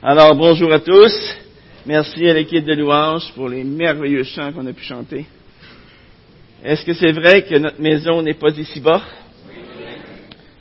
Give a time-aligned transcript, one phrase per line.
[0.00, 1.12] Alors, bonjour à tous.
[1.84, 5.26] Merci à l'équipe de louanges pour les merveilleux chants qu'on a pu chanter.
[6.62, 9.02] Est-ce que c'est vrai que notre maison n'est pas ici-bas?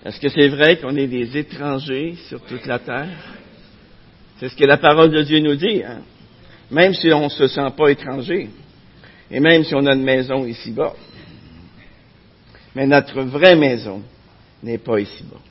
[0.04, 3.38] Est-ce que c'est vrai qu'on est des étrangers sur toute la terre?
[4.40, 5.84] C'est ce que la parole de Dieu nous dit.
[5.84, 6.02] Hein?
[6.72, 8.50] Même si on ne se sent pas étranger,
[9.30, 10.96] et même si on a une maison ici-bas.
[12.74, 14.02] Mais notre vraie maison
[14.64, 15.42] n'est pas ici-bas.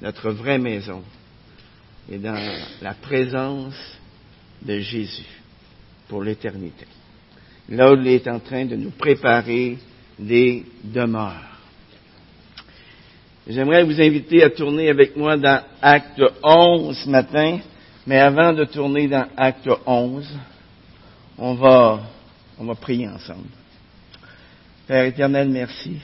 [0.00, 1.02] Notre vraie maison
[2.08, 2.38] est dans
[2.82, 3.74] la présence
[4.62, 5.26] de Jésus
[6.08, 6.86] pour l'éternité.
[7.68, 9.78] Là il est en train de nous préparer
[10.18, 11.50] des demeures.
[13.46, 17.58] J'aimerais vous inviter à tourner avec moi dans Acte 11 ce matin,
[18.06, 20.28] mais avant de tourner dans Acte 11,
[21.38, 22.00] on va,
[22.58, 23.48] on va prier ensemble.
[24.86, 25.96] Père éternel, merci.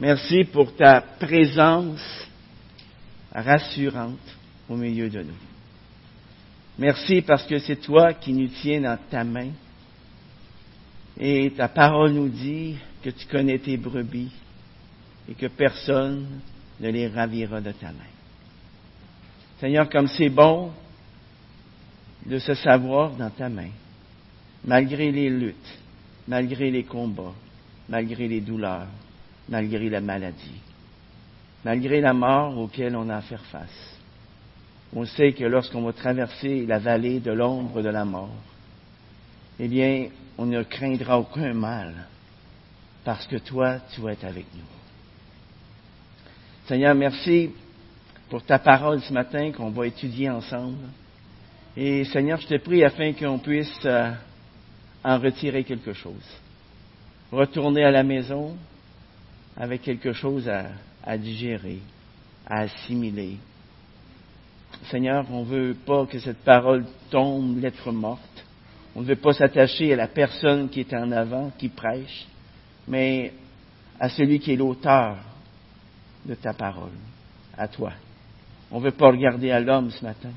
[0.00, 2.26] Merci pour ta présence
[3.32, 4.37] rassurante
[4.68, 5.34] au milieu de nous.
[6.78, 9.50] Merci parce que c'est toi qui nous tiens dans ta main.
[11.18, 14.30] Et ta parole nous dit que tu connais tes brebis
[15.28, 16.40] et que personne
[16.80, 18.12] ne les ravira de ta main.
[19.58, 20.70] Seigneur, comme c'est bon
[22.24, 23.70] de se savoir dans ta main,
[24.64, 25.78] malgré les luttes,
[26.28, 27.34] malgré les combats,
[27.88, 28.86] malgré les douleurs,
[29.48, 30.60] malgré la maladie,
[31.64, 33.97] malgré la mort auquel on a à faire face.
[34.94, 38.34] On sait que lorsqu'on va traverser la vallée de l'ombre de la mort,
[39.60, 40.08] eh bien,
[40.38, 41.94] on ne craindra aucun mal,
[43.04, 44.64] parce que toi, tu être avec nous.
[46.66, 47.50] Seigneur, merci
[48.30, 50.86] pour ta parole ce matin qu'on va étudier ensemble.
[51.76, 54.12] Et Seigneur, je te prie afin qu'on puisse euh,
[55.04, 56.24] en retirer quelque chose.
[57.30, 58.56] Retourner à la maison
[59.56, 60.48] avec quelque chose
[61.04, 61.78] à digérer,
[62.46, 63.38] à assimiler,
[64.90, 68.44] Seigneur, on ne veut pas que cette parole tombe lettre morte.
[68.94, 72.26] On ne veut pas s'attacher à la personne qui est en avant, qui prêche,
[72.86, 73.32] mais
[74.00, 75.16] à celui qui est l'auteur
[76.24, 76.90] de ta parole,
[77.56, 77.92] à toi.
[78.70, 80.30] On ne veut pas regarder à l'homme ce matin.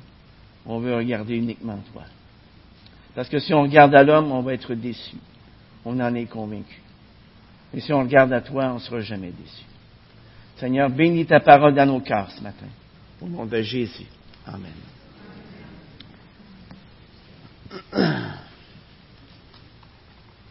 [0.66, 2.04] On veut regarder uniquement toi.
[3.16, 5.18] Parce que si on regarde à l'homme, on va être déçu.
[5.84, 6.82] On en est convaincu.
[7.74, 9.66] Mais si on regarde à toi, on ne sera jamais déçu.
[10.58, 12.68] Seigneur, bénis ta parole dans nos cœurs ce matin.
[13.22, 14.06] Au nom de Jésus.
[14.54, 14.72] Amen.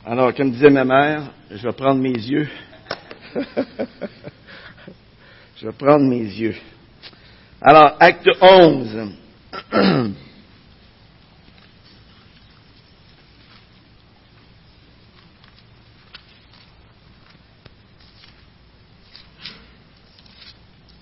[0.06, 2.48] Alors, comme disait ma mère, je vais prendre mes yeux.
[5.56, 6.56] je vais prendre mes yeux.
[7.60, 9.12] Alors, acte 11.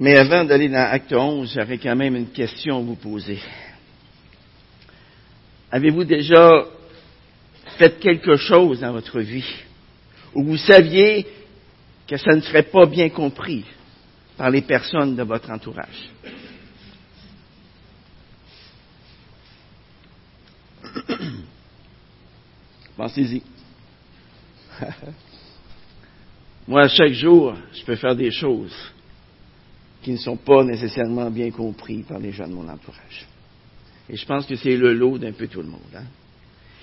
[0.00, 3.40] Mais avant d'aller dans Acte 11, j'aurais quand même une question à vous poser.
[5.72, 6.64] Avez-vous déjà
[7.76, 9.44] fait quelque chose dans votre vie
[10.34, 11.26] où vous saviez
[12.06, 13.64] que ça ne serait pas bien compris
[14.36, 16.10] par les personnes de votre entourage?
[22.96, 23.42] Pensez-y.
[26.68, 28.72] Moi, chaque jour, je peux faire des choses
[30.02, 33.26] qui ne sont pas nécessairement bien compris par les gens de mon entourage.
[34.08, 35.80] Et je pense que c'est le lot d'un peu tout le monde.
[35.94, 36.04] Hein?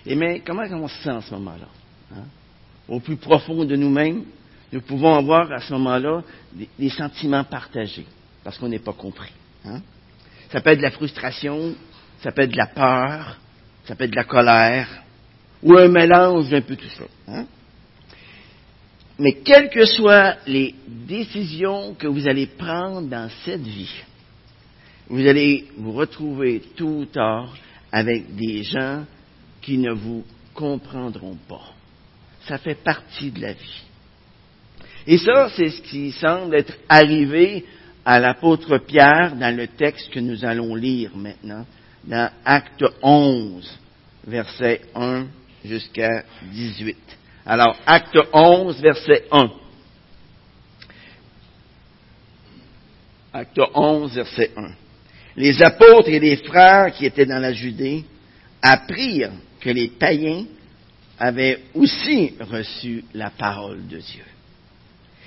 [0.06, 1.68] Et mais comment on se sent à ce moment-là?
[2.14, 2.26] Hein?
[2.88, 4.24] Au plus profond de nous-mêmes,
[4.72, 6.22] nous pouvons avoir à ce moment-là
[6.78, 8.06] des, sentiments partagés,
[8.44, 9.32] parce qu'on n'est pas compris.
[9.66, 9.82] Hein?
[10.52, 11.76] Ça peut être de la frustration,
[12.22, 13.40] ça peut être de la peur,
[13.86, 14.88] ça peut être de la colère,
[15.64, 17.06] ou un mélange d'un peu tout ça.
[17.28, 17.46] Hein?
[19.18, 24.04] Mais quelles que soient les décisions que vous allez prendre dans cette vie,
[25.08, 27.56] vous allez vous retrouver tout ou tard
[27.92, 29.06] avec des gens
[29.62, 31.74] qui ne vous comprendront pas.
[32.48, 33.84] Ça fait partie de la vie.
[35.08, 37.66] Et ça, c'est ce qui semble être arrivé
[38.04, 41.66] à l'apôtre Pierre dans le texte que nous allons lire maintenant,
[42.04, 43.80] dans Acte 11,
[44.28, 45.26] versets 1
[45.64, 46.98] jusqu'à 18.
[47.46, 49.52] Alors, acte 11, verset 1.
[53.34, 54.72] Acte 11, verset 1.
[55.38, 58.04] Les apôtres et les frères qui étaient dans la Judée
[58.62, 60.46] apprirent que les païens
[61.20, 64.24] avaient aussi reçu la parole de Dieu.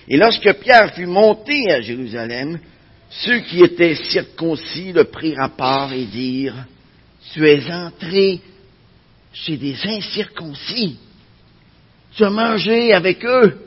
[0.09, 2.59] Et lorsque Pierre fut monté à Jérusalem,
[3.11, 6.67] ceux qui étaient circoncis le prirent à part et dirent,
[7.33, 8.41] Tu es entré
[9.33, 10.99] chez des incirconcis
[12.19, 13.59] tu as avec eux.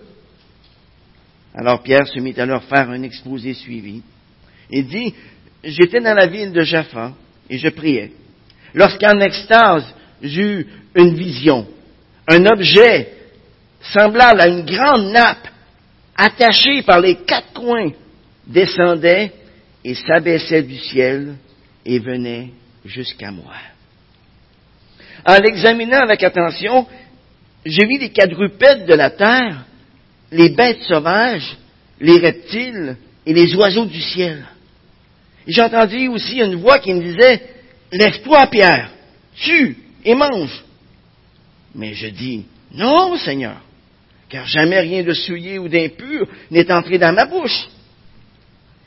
[1.55, 4.01] Alors Pierre se mit à leur faire un exposé suivi.
[4.69, 5.13] Il dit,
[5.63, 7.13] j'étais dans la ville de Jaffa,
[7.49, 8.11] et je priais.
[8.73, 9.85] Lorsqu'en extase,
[10.21, 11.67] j'eus une vision,
[12.27, 13.13] un objet
[13.81, 15.47] semblable à une grande nappe,
[16.15, 17.91] attaché par les quatre coins,
[18.45, 19.31] descendait
[19.83, 21.35] et s'abaissait du ciel
[21.85, 22.49] et venait
[22.85, 23.53] jusqu'à moi.
[25.25, 26.87] En l'examinant avec attention,
[27.65, 29.65] j'ai vu les quadrupèdes de la terre,
[30.31, 31.57] les bêtes sauvages,
[31.99, 34.45] les reptiles et les oiseaux du ciel.
[35.47, 37.41] J'ai entendu aussi une voix qui me disait,
[37.91, 38.91] Lève-toi, Pierre,
[39.35, 40.63] tue et mange.
[41.75, 43.61] Mais je dis, Non, Seigneur,
[44.29, 47.67] car jamais rien de souillé ou d'impur n'est entré dans ma bouche.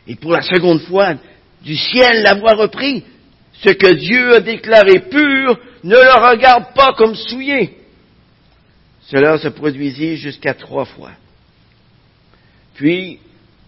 [0.07, 1.15] Et pour la seconde fois,
[1.63, 3.05] du ciel la voix reprit,
[3.63, 7.79] ce que Dieu a déclaré pur, ne le regarde pas comme souillé.
[9.07, 11.13] Cela se produisit jusqu'à trois fois.
[12.75, 13.19] Puis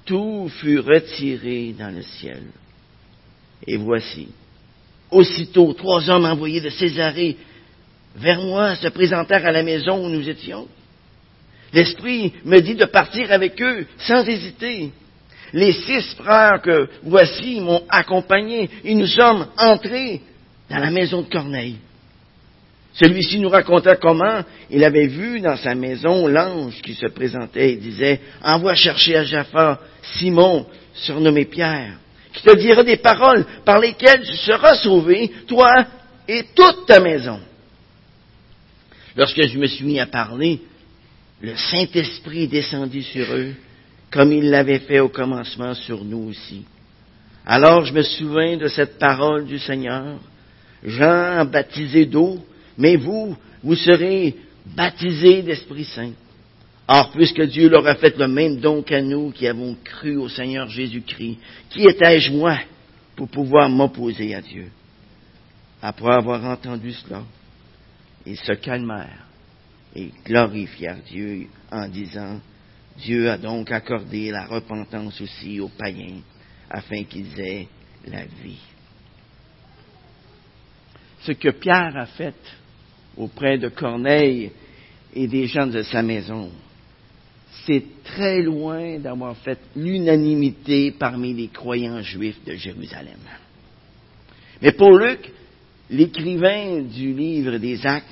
[0.04, 2.42] tout fut retiré dans le ciel.
[3.66, 4.28] Et voici,
[5.10, 7.36] aussitôt trois hommes envoyés de Césarée
[8.16, 10.66] vers moi se présentèrent à la maison où nous étions.
[11.72, 14.90] L'Esprit me dit de partir avec eux sans hésiter.
[15.52, 20.22] Les six frères que voici m'ont accompagné et nous sommes entrés
[20.70, 21.76] dans la maison de Corneille.
[22.98, 27.76] Celui-ci nous raconta comment il avait vu dans sa maison l'ange qui se présentait et
[27.76, 29.81] disait, envoie chercher à Jaffa
[30.16, 31.98] Simon, surnommé Pierre,
[32.32, 35.87] qui te dira des paroles par lesquelles tu seras sauvé, toi
[36.26, 37.38] et toute ta maison.
[39.14, 40.60] Lorsque je me suis mis à parler,
[41.43, 43.52] le Saint-Esprit descendit sur eux,
[44.10, 46.64] comme il l'avait fait au commencement sur nous aussi.
[47.44, 50.19] Alors je me souvins de cette parole du Seigneur,
[50.82, 52.43] Jean baptisé d'eau,
[52.78, 54.34] mais vous, vous serez
[54.75, 56.12] baptisés d'Esprit Saint.
[56.88, 60.28] Or, puisque Dieu leur a fait le même don qu'à nous qui avons cru au
[60.28, 61.38] Seigneur Jésus-Christ,
[61.70, 62.58] qui étais-je moi
[63.17, 64.70] pour pouvoir m'opposer à Dieu?
[65.82, 67.23] Après avoir entendu cela,
[68.25, 69.26] ils se calmèrent
[69.94, 72.40] et glorifièrent Dieu en disant,
[72.99, 76.20] Dieu a donc accordé la repentance aussi aux païens
[76.70, 77.69] afin qu'ils aient
[78.06, 78.61] la vie.
[81.22, 82.34] Ce que Pierre a fait
[83.16, 84.50] auprès de Corneille
[85.14, 86.50] et des gens de sa maison,
[87.66, 93.18] c'est très loin d'avoir fait l'unanimité parmi les croyants juifs de Jérusalem.
[94.62, 95.32] Mais pour Luc,
[95.90, 98.06] l'écrivain du livre des Actes,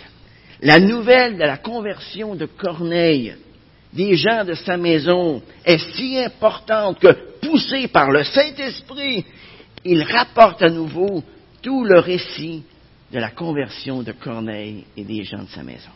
[0.63, 3.35] la nouvelle de la conversion de Corneille,
[3.93, 9.25] des gens de sa maison, est si importante que, poussé par le Saint-Esprit,
[9.85, 11.23] il rapporte à nouveau
[11.63, 12.65] tout le récit
[13.15, 15.93] de la conversion de Corneille et des gens de sa maison.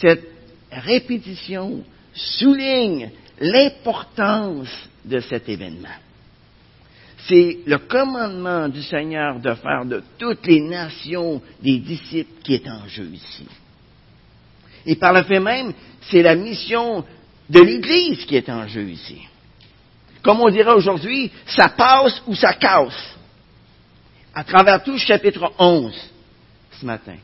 [0.00, 0.24] Cette
[0.70, 1.82] répétition
[2.14, 3.10] souligne
[3.40, 4.68] l'importance
[5.04, 5.88] de cet événement.
[7.26, 12.68] C'est le commandement du Seigneur de faire de toutes les nations des disciples qui est
[12.68, 13.46] en jeu ici.
[14.86, 15.72] Et par le fait même,
[16.02, 17.04] c'est la mission
[17.50, 19.20] de l'Église qui est en jeu ici.
[20.22, 23.17] Comme on dirait aujourd'hui, ça passe ou ça casse.
[24.38, 25.92] À travers tout le chapitre 11
[26.78, 27.16] ce matin,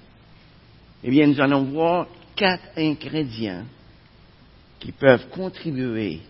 [1.05, 3.63] eh bien, nous allons voir quatre ingrédients
[4.81, 6.23] qui peuvent contribuer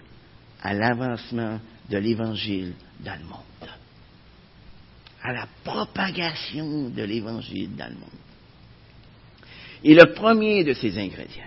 [0.60, 3.70] à l'avancement de l'Évangile dans le monde,
[5.22, 8.10] à la propagation de l'Évangile dans le monde.
[9.84, 11.44] Et le premier de ces ingrédients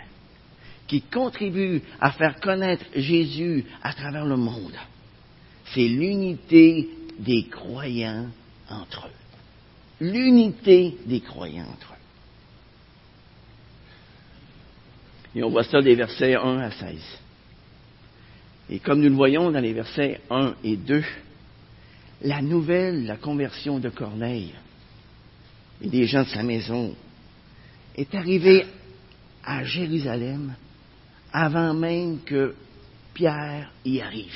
[0.88, 4.80] qui contribue à faire connaître Jésus à travers le monde,
[5.76, 6.90] c'est l'unité
[7.20, 8.26] des croyants
[8.68, 9.27] entre eux.
[10.00, 11.96] L'unité des croyants entre eux.
[15.36, 17.00] Et on voit ça des versets 1 à 16.
[18.70, 21.04] Et comme nous le voyons dans les versets 1 et 2,
[22.24, 24.54] la nouvelle, la conversion de Corneille
[25.82, 26.96] et des gens de sa maison
[27.96, 28.66] est arrivée
[29.44, 30.56] à Jérusalem
[31.32, 32.56] avant même que
[33.14, 34.34] Pierre y arrive.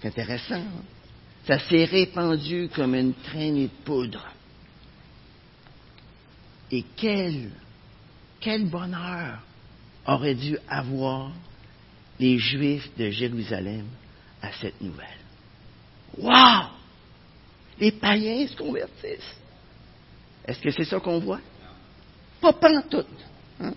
[0.00, 0.56] C'est intéressant.
[0.56, 0.82] Hein?
[1.48, 4.22] Ça s'est répandu comme une traînée de poudre.
[6.70, 7.48] Et quel,
[8.38, 9.38] quel bonheur
[10.06, 11.32] aurait dû avoir
[12.20, 13.86] les Juifs de Jérusalem
[14.42, 15.06] à cette nouvelle.
[16.18, 16.68] Wow!
[17.80, 19.36] Les païens se convertissent.
[20.46, 21.40] Est-ce que c'est ça qu'on voit?
[22.42, 23.06] Pas pantoute.
[23.60, 23.72] Hein?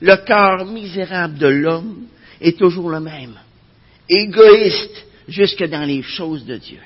[0.00, 2.06] Le cœur misérable de l'homme
[2.40, 3.36] est toujours le même.
[4.08, 6.78] Égoïste jusque dans les choses de Dieu.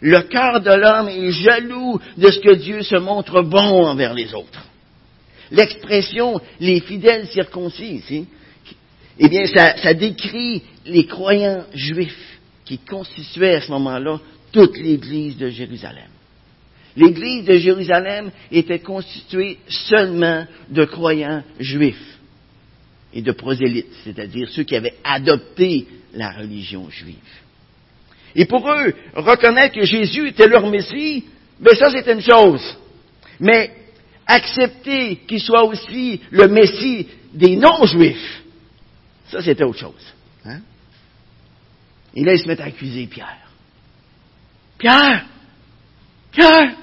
[0.00, 4.34] Le cœur de l'homme est jaloux de ce que Dieu se montre bon envers les
[4.34, 4.66] autres.
[5.50, 8.26] L'expression les fidèles circoncis ici,
[9.18, 14.18] eh bien, ça, ça décrit les croyants juifs qui constituaient à ce moment-là
[14.50, 16.08] toute l'Église de Jérusalem.
[16.96, 22.11] L'Église de Jérusalem était constituée seulement de croyants juifs
[23.12, 27.16] et de prosélytes, c'est-à-dire ceux qui avaient adopté la religion juive.
[28.34, 31.24] Et pour eux, reconnaître que Jésus était leur Messie,
[31.60, 32.76] mais ben ça c'était une chose.
[33.38, 33.70] Mais
[34.26, 38.42] accepter qu'il soit aussi le Messie des non-juifs,
[39.30, 40.14] ça c'était autre chose.
[40.44, 40.60] Hein?
[42.14, 43.38] Et là, ils se mettent à accuser Pierre.
[44.78, 45.26] Pierre,
[46.30, 46.76] Pierre,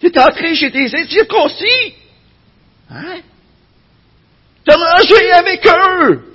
[0.00, 1.94] tu es entré chez tes incirconcis.
[2.90, 3.20] Hein?
[4.68, 6.34] As mangé avec eux.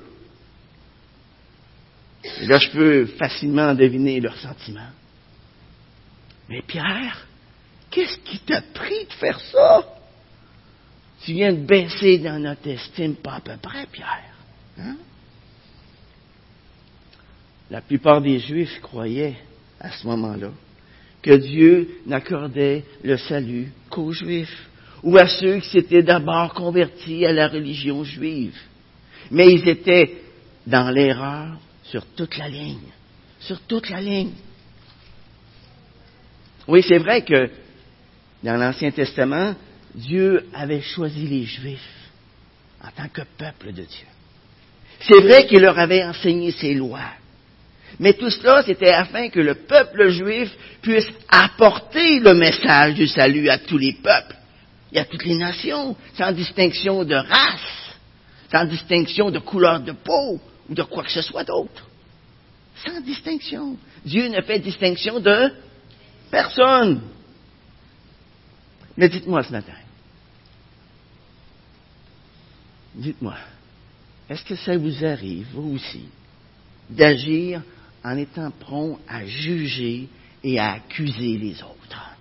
[2.42, 4.90] Et là, je peux facilement deviner leurs sentiments.
[6.50, 7.28] Mais Pierre,
[7.92, 9.86] qu'est-ce qui t'a pris de faire ça?
[11.24, 14.36] Tu viens de baisser dans notre estime, pas à peu près, Pierre.
[14.80, 14.96] Hein?
[17.70, 19.38] La plupart des Juifs croyaient
[19.80, 20.50] à ce moment-là
[21.22, 24.70] que Dieu n'accordait le salut qu'aux Juifs
[25.04, 28.58] ou à ceux qui s'étaient d'abord convertis à la religion juive.
[29.30, 30.22] Mais ils étaient
[30.66, 32.90] dans l'erreur sur toute la ligne.
[33.40, 34.32] Sur toute la ligne.
[36.68, 37.50] Oui, c'est vrai que
[38.42, 39.56] dans l'Ancien Testament,
[39.94, 42.10] Dieu avait choisi les Juifs
[42.82, 44.08] en tant que peuple de Dieu.
[45.02, 47.12] C'est vrai qu'il leur avait enseigné ses lois.
[48.00, 50.50] Mais tout cela, c'était afin que le peuple juif
[50.82, 54.36] puisse apporter le message du salut à tous les peuples
[54.94, 57.96] et à toutes les nations, sans distinction de race,
[58.52, 61.88] sans distinction de couleur de peau ou de quoi que ce soit d'autre.
[62.86, 63.78] Sans distinction.
[64.06, 65.52] Dieu ne fait distinction de
[66.30, 67.02] personne.
[68.96, 69.74] Mais dites-moi ce matin,
[72.94, 73.38] dites-moi,
[74.30, 76.06] est-ce que ça vous arrive, vous aussi,
[76.90, 77.64] d'agir
[78.04, 80.08] en étant prompt à juger
[80.44, 82.13] et à accuser les autres?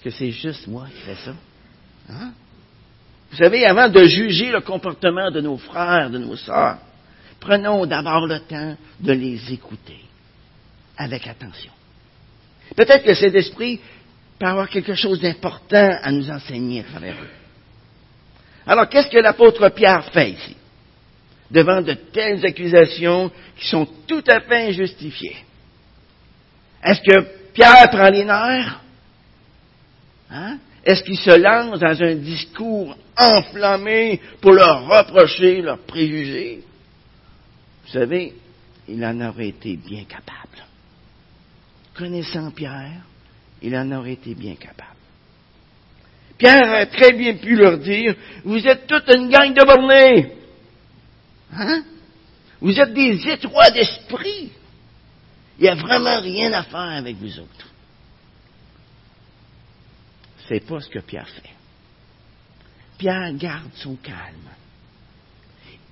[0.00, 1.34] Est-ce que c'est juste moi qui fais ça?
[2.08, 2.32] Hein?
[3.30, 6.78] Vous savez, avant de juger le comportement de nos frères, de nos sœurs,
[7.38, 10.00] prenons d'abord le temps de les écouter
[10.96, 11.70] avec attention.
[12.74, 13.78] Peut-être que cet esprit
[14.38, 17.30] peut avoir quelque chose d'important à nous enseigner à travers eux.
[18.66, 20.56] Alors, qu'est-ce que l'apôtre Pierre fait ici?
[21.50, 25.44] devant de telles accusations qui sont tout à fait injustifiées?
[26.82, 28.80] Est-ce que Pierre prend les nerfs?
[30.30, 30.58] Hein?
[30.84, 36.62] Est-ce qu'il se lance dans un discours enflammé pour leur reprocher leurs préjugés?
[37.84, 38.34] Vous savez,
[38.88, 40.64] il en aurait été bien capable.
[41.94, 43.02] Connaissant Pierre,
[43.60, 44.88] il en aurait été bien capable.
[46.38, 50.32] Pierre a très bien pu leur dire, vous êtes toute une gang de bornés.
[51.52, 51.82] Hein?
[52.60, 54.50] Vous êtes des étroits d'esprit.
[55.58, 57.69] Il n'y a vraiment rien à faire avec vous autres.
[60.50, 61.50] C'est pas ce que Pierre fait.
[62.98, 64.50] Pierre garde son calme.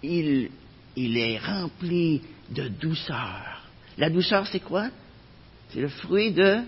[0.03, 0.51] Il,
[0.97, 3.63] il est rempli de douceur.
[3.99, 4.91] La douceur, c'est quoi?
[5.71, 6.59] C'est le fruit de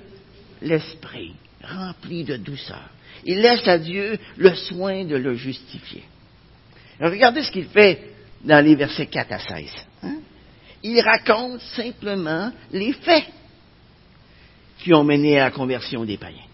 [0.63, 2.91] l'esprit, rempli de douceur.
[3.25, 6.05] Il laisse à Dieu le soin de le justifier.
[7.01, 8.13] regardez ce qu'il fait
[8.45, 9.71] dans les versets 4 à 16.
[10.05, 10.19] Hein?
[10.85, 13.27] Il raconte simplement les faits
[14.79, 16.50] qui ont mené à la conversion des païens.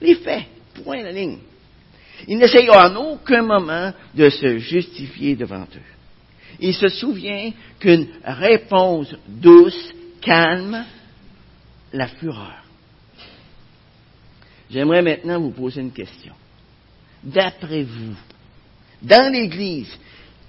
[0.00, 0.44] Les faits,
[0.84, 1.38] point de ligne.
[2.28, 5.90] Il n'essaye en aucun moment de se justifier devant eux.
[6.60, 10.84] Il se souvient qu'une réponse douce calme
[11.92, 12.64] la fureur.
[14.70, 16.34] J'aimerais maintenant vous poser une question.
[17.22, 18.14] D'après vous,
[19.02, 19.92] dans l'Église,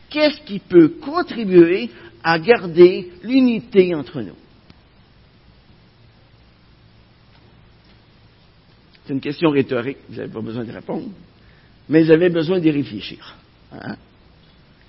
[0.10, 1.89] qu'est-ce qui peut contribuer
[2.24, 4.36] à garder l'unité entre nous?
[9.11, 11.09] C'est une question rhétorique, vous n'avez pas besoin de répondre,
[11.89, 13.35] mais vous avez besoin d'y réfléchir.
[13.73, 13.97] Hein?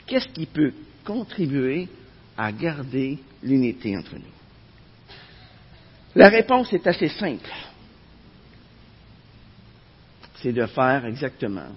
[0.06, 0.72] Qu'est-ce qui peut
[1.04, 1.88] contribuer
[2.38, 4.22] à garder l'unité entre nous?
[6.14, 7.50] La réponse est assez simple.
[10.36, 11.72] C'est de faire exactement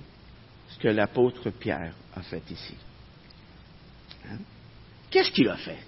[0.69, 2.75] ce que l'apôtre Pierre a fait ici.
[4.29, 4.37] Hein?
[5.09, 5.79] Qu'est-ce qu'il a fait?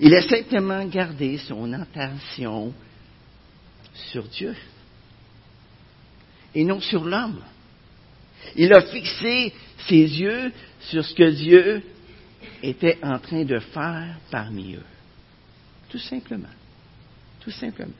[0.00, 2.72] Il a simplement gardé son attention
[3.92, 4.56] sur Dieu
[6.54, 7.42] et non sur l'homme.
[8.56, 9.52] Il a fixé
[9.86, 11.82] ses yeux sur ce que Dieu
[12.62, 14.86] était en train de faire parmi eux.
[15.88, 16.48] Tout simplement.
[17.40, 17.92] Tout simplement.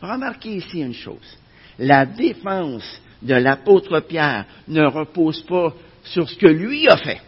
[0.00, 1.38] Remarquez ici une chose.
[1.78, 7.20] La défense de l'apôtre Pierre ne repose pas sur ce que lui a fait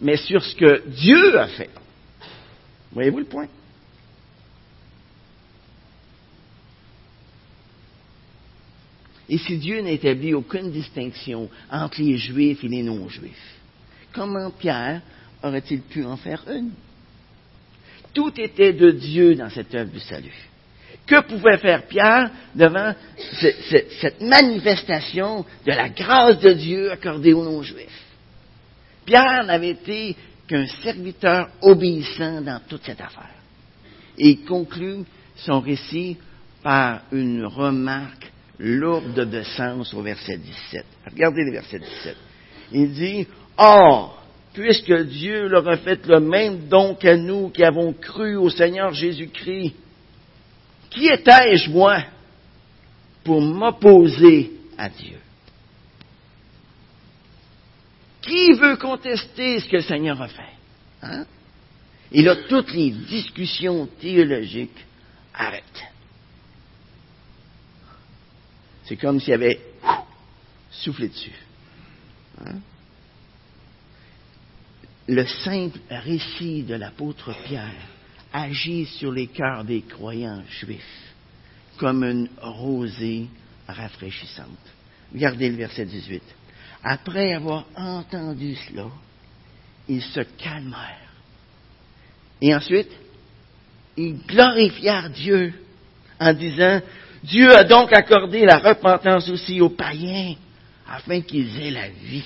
[0.00, 1.70] mais sur ce que Dieu a fait.
[2.92, 3.48] Voyez-vous le point?
[9.28, 13.56] Et si Dieu n'établit aucune distinction entre les Juifs et les non-Juifs,
[14.12, 15.02] comment Pierre
[15.42, 16.70] aurait-il pu en faire une?
[18.14, 20.48] Tout était de Dieu dans cette œuvre du salut.
[21.06, 22.94] Que pouvait faire Pierre devant
[24.00, 28.04] cette manifestation de la grâce de Dieu accordée aux non-juifs?
[29.04, 30.16] Pierre n'avait été
[30.48, 33.34] qu'un serviteur obéissant dans toute cette affaire.
[34.18, 35.04] Et il conclut
[35.36, 36.16] son récit
[36.62, 38.25] par une remarque
[38.58, 40.84] lourde de sens au verset 17.
[41.10, 42.16] Regardez le verset 17.
[42.72, 44.22] Il dit, Or,
[44.52, 48.92] puisque Dieu leur a fait le même don qu'à nous qui avons cru au Seigneur
[48.92, 49.74] Jésus-Christ,
[50.90, 52.02] qui étais-je, moi,
[53.22, 55.18] pour m'opposer à Dieu?
[58.22, 60.42] Qui veut contester ce que le Seigneur a fait?
[61.02, 61.26] Hein?
[62.12, 64.84] Et là, toutes les discussions théologiques
[65.34, 65.84] arrêtent.
[68.86, 69.60] C'est comme s'il avait
[70.70, 71.32] soufflé dessus.
[72.40, 72.56] Hein?
[75.08, 77.88] Le simple récit de l'apôtre Pierre
[78.32, 81.06] agit sur les cœurs des croyants juifs
[81.78, 83.26] comme une rosée
[83.68, 84.48] rafraîchissante.
[85.12, 86.22] Regardez le verset 18.
[86.82, 88.86] Après avoir entendu cela,
[89.88, 91.12] ils se calmèrent.
[92.40, 92.90] Et ensuite,
[93.96, 95.54] ils glorifièrent Dieu
[96.18, 96.80] en disant,
[97.22, 100.34] Dieu a donc accordé la repentance aussi aux païens
[100.88, 102.24] afin qu'ils aient la vie.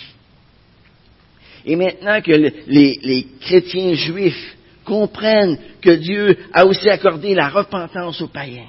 [1.64, 8.28] Et maintenant que les, chrétiens juifs comprennent que Dieu a aussi accordé la repentance aux
[8.28, 8.68] païens,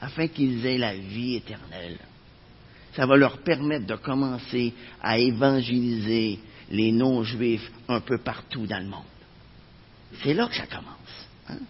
[0.00, 1.98] afin qu'ils aient la vie éternelle,
[2.94, 6.38] ça va leur permettre de commencer à évangéliser
[6.70, 9.02] les non-juifs un peu partout dans le monde.
[10.22, 11.28] C'est là que ça commence.
[11.48, 11.64] Hein.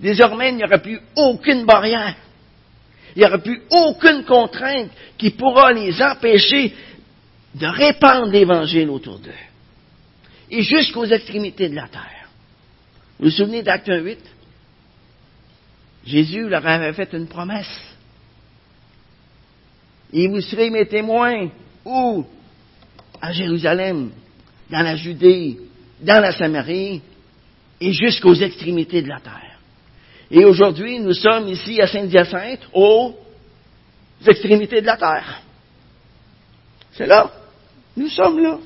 [0.00, 2.14] Désormais, il n'y aura plus aucune barrière.
[3.16, 6.74] Il n'y aura plus aucune contrainte qui pourra les empêcher
[7.54, 9.30] de répandre l'Évangile autour d'eux.
[10.50, 12.28] Et jusqu'aux extrémités de la terre.
[13.18, 14.18] Vous vous souvenez d'Acte 8?
[16.06, 17.66] Jésus leur avait fait une promesse.
[20.12, 21.50] Et vous serez mes témoins.
[21.84, 22.24] Où?
[23.20, 24.10] À Jérusalem,
[24.70, 25.58] dans la Judée,
[26.00, 27.02] dans la Samarie
[27.80, 29.47] et jusqu'aux extrémités de la terre.
[30.30, 33.14] Et aujourd'hui, nous sommes ici à Saint-Hyacinthe, aux
[34.26, 35.42] extrémités de la terre.
[36.92, 37.30] C'est là.
[37.96, 38.58] Nous sommes là,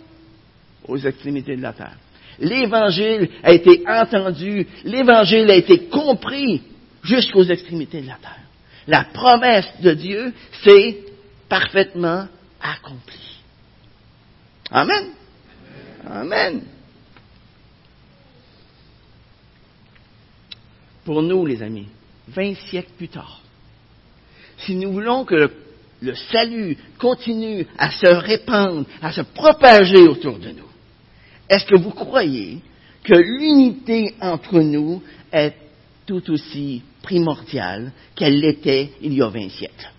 [0.86, 1.96] aux extrémités de la terre.
[2.38, 6.62] L'Évangile a été entendu, l'Évangile a été compris
[7.02, 8.38] jusqu'aux extrémités de la terre.
[8.86, 10.32] La promesse de Dieu
[10.64, 10.98] s'est
[11.48, 12.26] parfaitement
[12.60, 13.40] accomplie.
[14.70, 15.10] Amen.
[16.10, 16.62] Amen.
[21.04, 21.88] Pour nous, les amis,
[22.28, 23.40] vingt siècles plus tard,
[24.58, 25.50] si nous voulons que
[26.00, 30.68] le, salut continue à se répandre, à se propager autour de nous,
[31.48, 32.60] est-ce que vous croyez
[33.02, 35.54] que l'unité entre nous est
[36.06, 39.90] tout aussi primordiale qu'elle l'était il y a vingt siècles?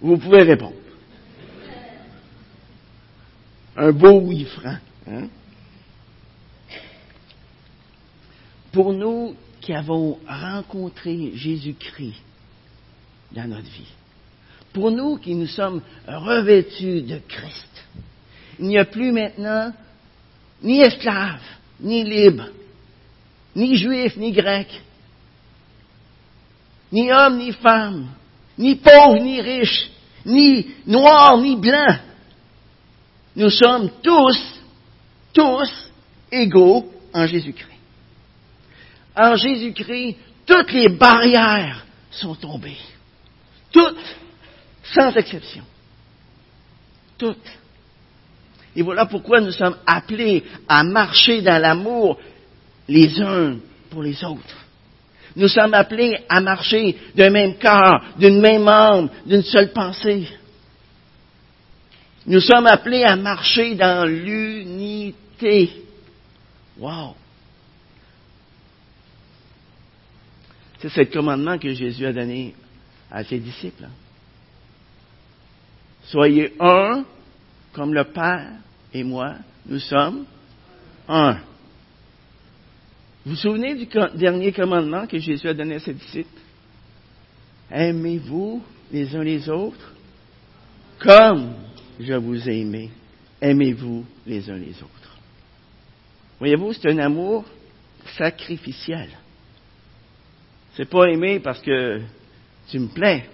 [0.00, 0.76] Vous pouvez répondre.
[3.76, 4.76] Un beau oui franc.
[5.06, 5.28] Hein?
[8.72, 12.22] Pour nous qui avons rencontré Jésus-Christ
[13.32, 13.92] dans notre vie,
[14.72, 17.84] pour nous qui nous sommes revêtus de Christ,
[18.58, 19.72] il n'y a plus maintenant
[20.62, 21.40] ni esclaves,
[21.80, 22.48] ni libres,
[23.56, 24.82] ni juifs, ni grecs,
[26.92, 28.08] ni hommes, ni femmes,
[28.58, 29.90] ni pauvres, ni riches,
[30.26, 32.00] ni noirs, ni blancs.
[33.36, 34.38] Nous sommes tous,
[35.32, 35.90] tous
[36.30, 37.69] égaux en Jésus-Christ.
[39.20, 42.78] En Jésus-Christ, toutes les barrières sont tombées.
[43.70, 44.16] Toutes,
[44.94, 45.62] sans exception.
[47.18, 47.36] Toutes.
[48.74, 52.18] Et voilà pourquoi nous sommes appelés à marcher dans l'amour
[52.88, 53.56] les uns
[53.90, 54.56] pour les autres.
[55.36, 60.28] Nous sommes appelés à marcher d'un même cœur, d'une même âme, d'une seule pensée.
[62.24, 65.84] Nous sommes appelés à marcher dans l'unité.
[66.78, 67.16] Wow!
[70.80, 72.54] C'est ce commandement que Jésus a donné
[73.10, 73.88] à ses disciples.
[76.04, 77.04] Soyez un
[77.72, 78.52] comme le Père
[78.92, 80.24] et moi, nous sommes
[81.08, 81.34] un.
[83.24, 86.40] Vous vous souvenez du dernier commandement que Jésus a donné à ses disciples?
[87.70, 89.92] Aimez-vous les uns les autres
[90.98, 91.54] comme
[91.98, 92.90] je vous ai aimé.
[93.40, 95.18] Aimez-vous les uns les autres.
[96.38, 97.44] Voyez-vous, c'est un amour
[98.16, 99.10] sacrificiel.
[100.80, 102.00] C'est pas aimer parce que
[102.70, 103.28] Tu me plais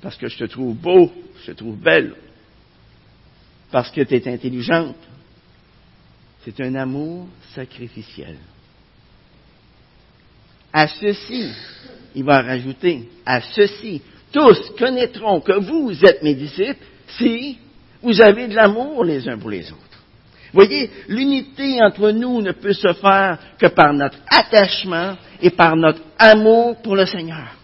[0.00, 2.14] parce que je te trouve beau, je te trouve belle,
[3.72, 4.94] parce que tu es intelligente.
[6.44, 8.36] C'est un amour sacrificiel.
[10.72, 11.50] À ceci,
[12.14, 16.86] il va rajouter, à ceci, tous connaîtront que vous êtes mes disciples
[17.18, 17.58] si
[18.00, 19.95] vous avez de l'amour les uns pour les autres.
[20.52, 26.00] Voyez, l'unité entre nous ne peut se faire que par notre attachement et par notre
[26.18, 27.56] amour pour le Seigneur.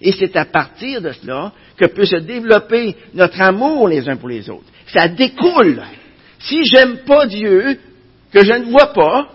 [0.00, 4.28] Et c'est à partir de cela que peut se développer notre amour les uns pour
[4.28, 4.66] les autres.
[4.88, 5.82] Ça découle.
[6.38, 7.78] Si j'aime pas Dieu,
[8.32, 9.28] que je ne vois pas,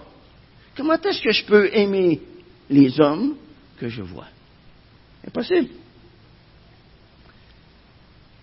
[0.78, 2.22] comment est-ce que je peux aimer
[2.70, 3.36] les hommes
[3.80, 4.28] que je vois?
[5.28, 5.70] Impossible.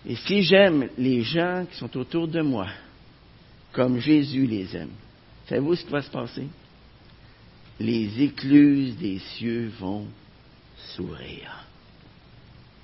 [0.07, 2.67] Et si j'aime les gens qui sont autour de moi,
[3.71, 4.91] comme Jésus les aime,
[5.47, 6.47] savez-vous ce qui va se passer?
[7.79, 10.05] Les écluses des cieux vont
[10.95, 11.65] s'ouvrir.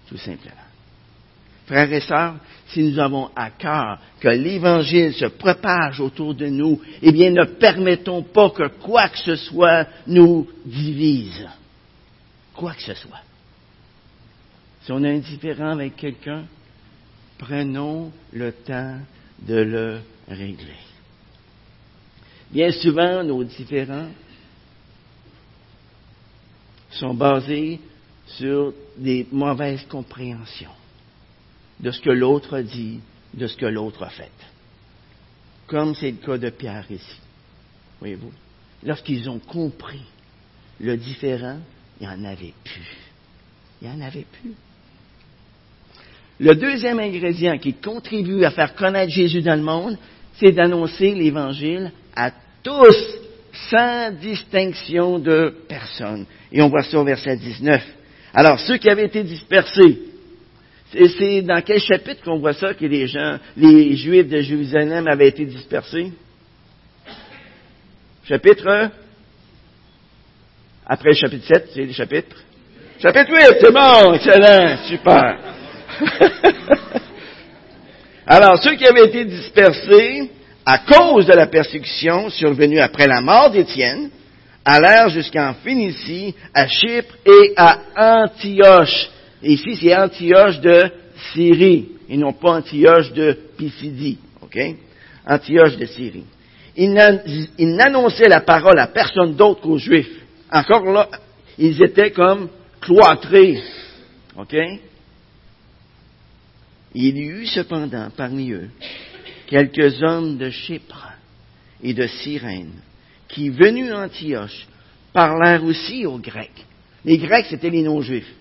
[0.07, 0.55] Tout simplement.
[1.65, 2.35] Frères et sœurs,
[2.67, 7.43] si nous avons à cœur que l'Évangile se propage autour de nous, eh bien, ne
[7.45, 11.47] permettons pas que quoi que ce soit nous divise.
[12.53, 13.21] Quoi que ce soit.
[14.83, 16.43] Si on est indifférent avec quelqu'un,
[17.39, 18.99] prenons le temps
[19.41, 19.99] de le
[22.51, 24.09] Bien souvent, nos différends
[26.91, 27.79] sont basés
[28.25, 30.71] sur des mauvaises compréhensions
[31.79, 33.01] de ce que l'autre dit,
[33.33, 34.31] de ce que l'autre a fait.
[35.67, 37.19] Comme c'est le cas de Pierre ici.
[37.99, 38.31] Voyez-vous?
[38.83, 40.03] Lorsqu'ils ont compris
[40.79, 41.59] le différent,
[41.99, 42.97] il n'y en avait plus.
[43.81, 44.53] Il n'y en avait plus.
[46.39, 49.97] Le deuxième ingrédient qui contribue à faire connaître Jésus dans le monde,
[50.39, 52.31] c'est d'annoncer l'Évangile à
[52.63, 52.97] tous,
[53.69, 56.25] sans distinction de personne.
[56.51, 57.81] Et on voit ça au verset 19.
[58.33, 59.99] Alors, ceux qui avaient été dispersés,
[60.91, 65.29] c'est dans quel chapitre qu'on voit ça que les gens, les Juifs de Jérusalem avaient
[65.29, 66.11] été dispersés?
[68.27, 68.89] Chapitre
[70.85, 72.35] Après le chapitre 7, c'est le chapitre
[72.97, 75.37] Chapitre 8, c'est bon, excellent, super.
[78.27, 80.31] Alors, ceux qui avaient été dispersés
[80.65, 84.09] à cause de la persécution survenue après la mort d'Étienne,
[84.63, 89.09] allèrent jusqu'en Phénicie, à Chypre et à Antioche.
[89.43, 90.89] Ici, c'est Antioche de
[91.33, 94.17] Syrie, et non pas Antioche de Pisidie.
[94.41, 94.57] OK?
[95.27, 96.25] Antioche de Syrie.
[96.75, 100.09] Ils n'annonçaient la parole à personne d'autre qu'aux Juifs.
[100.51, 101.09] Encore là,
[101.59, 102.49] ils étaient comme
[102.81, 103.61] cloîtrés.
[104.35, 104.55] OK?
[106.97, 108.69] Il y eut cependant parmi eux
[109.47, 111.11] quelques hommes de Chypre
[111.83, 112.71] et de Cyrène
[113.27, 114.65] qui, venus à Antioche,
[115.11, 116.65] parlèrent aussi aux Grecs.
[117.03, 118.33] Les Grecs, c'était les non-juifs.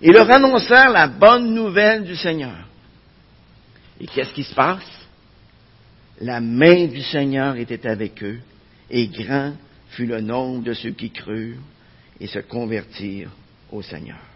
[0.00, 2.68] Et leur annoncèrent la bonne nouvelle du Seigneur.
[4.00, 5.08] Et qu'est-ce qui se passe?
[6.20, 8.38] La main du Seigneur était avec eux,
[8.88, 9.54] et grand
[9.90, 11.58] fut le nombre de ceux qui crurent
[12.20, 13.32] et se convertirent
[13.70, 14.29] au Seigneur.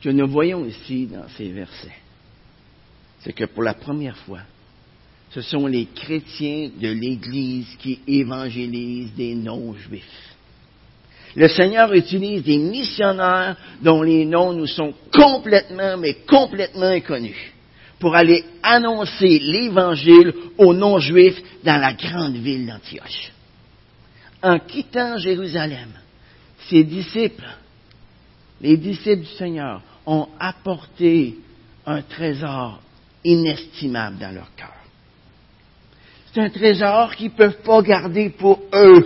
[0.00, 1.96] Ce que nous voyons ici dans ces versets,
[3.20, 4.40] c'est que pour la première fois,
[5.30, 10.34] ce sont les chrétiens de l'Église qui évangélisent des non-juifs.
[11.36, 17.52] Le Seigneur utilise des missionnaires dont les noms nous sont complètement, mais complètement inconnus,
[17.98, 23.32] pour aller annoncer l'Évangile aux non-juifs dans la grande ville d'Antioche.
[24.42, 25.90] En quittant Jérusalem,
[26.70, 27.46] ses disciples,
[28.62, 31.36] les disciples du Seigneur, ont apporté
[31.86, 32.80] un trésor
[33.24, 34.72] inestimable dans leur cœur.
[36.32, 39.04] C'est un trésor qu'ils ne peuvent pas garder pour eux.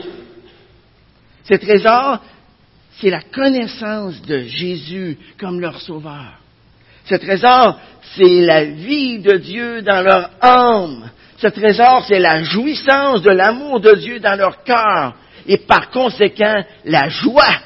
[1.44, 2.20] Ce trésor,
[3.00, 6.38] c'est la connaissance de Jésus comme leur sauveur.
[7.06, 7.78] Ce trésor,
[8.16, 11.10] c'est la vie de Dieu dans leur âme.
[11.38, 15.14] Ce trésor, c'est la jouissance de l'amour de Dieu dans leur cœur.
[15.46, 17.60] Et par conséquent, la joie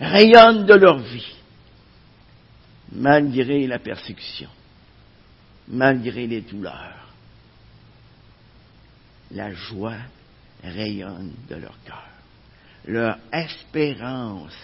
[0.00, 1.37] rayonne de leur vie.
[2.92, 4.48] Malgré la persécution,
[5.68, 7.08] malgré les douleurs,
[9.30, 9.98] la joie
[10.62, 12.08] rayonne de leur cœur.
[12.86, 14.56] Leur espérance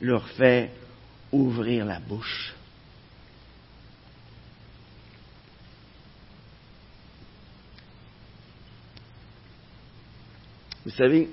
[0.00, 0.72] leur fait
[1.30, 2.54] ouvrir la bouche.
[10.84, 11.30] Vous savez,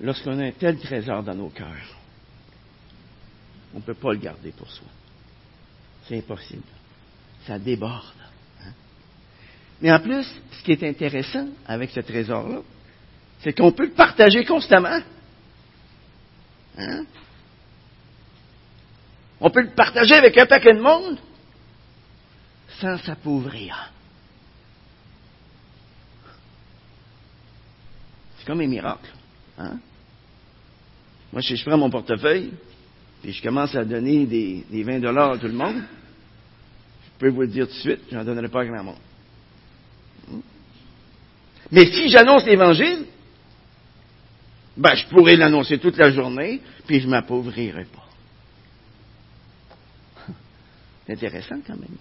[0.00, 1.97] lorsqu'on a un tel trésor dans nos cœurs,
[3.74, 4.86] on ne peut pas le garder pour soi.
[6.06, 6.62] C'est impossible.
[7.46, 8.14] Ça déborde.
[9.80, 12.60] Mais en plus, ce qui est intéressant avec ce trésor-là,
[13.40, 15.00] c'est qu'on peut le partager constamment.
[16.76, 17.04] Hein?
[19.40, 21.18] On peut le partager avec un paquet de monde
[22.80, 23.92] sans s'appauvrir.
[28.38, 29.10] C'est comme un miracle.
[29.58, 29.78] Hein?
[31.32, 32.52] Moi, je prends mon portefeuille,
[33.24, 35.82] et je commence à donner des, 20 dollars à tout le monde,
[37.04, 38.98] je peux vous le dire tout de suite, je n'en donnerai pas grand monde.
[40.28, 40.40] Hmm?
[41.72, 43.06] Mais si j'annonce l'Évangile,
[44.76, 48.08] ben, je pourrais l'annoncer toute la journée, puis je ne m'appauvrirai pas.
[51.06, 51.96] C'est intéressant quand même.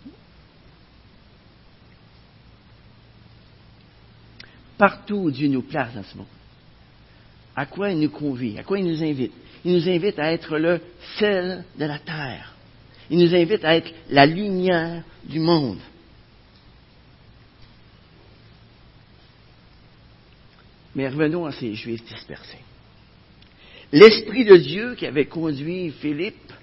[4.78, 6.28] Partout où Dieu nous place dans ce monde,
[7.56, 9.34] à quoi il nous convie, à quoi il nous invite
[9.68, 10.80] Il nous invite à être le
[11.20, 12.54] sel de la terre.
[13.10, 15.80] Il nous invite à être la lumière du monde.
[20.96, 22.62] Mais revenons à ces Juifs dispersés.
[23.92, 26.54] L'Esprit de Dieu qui avait conduit Philippe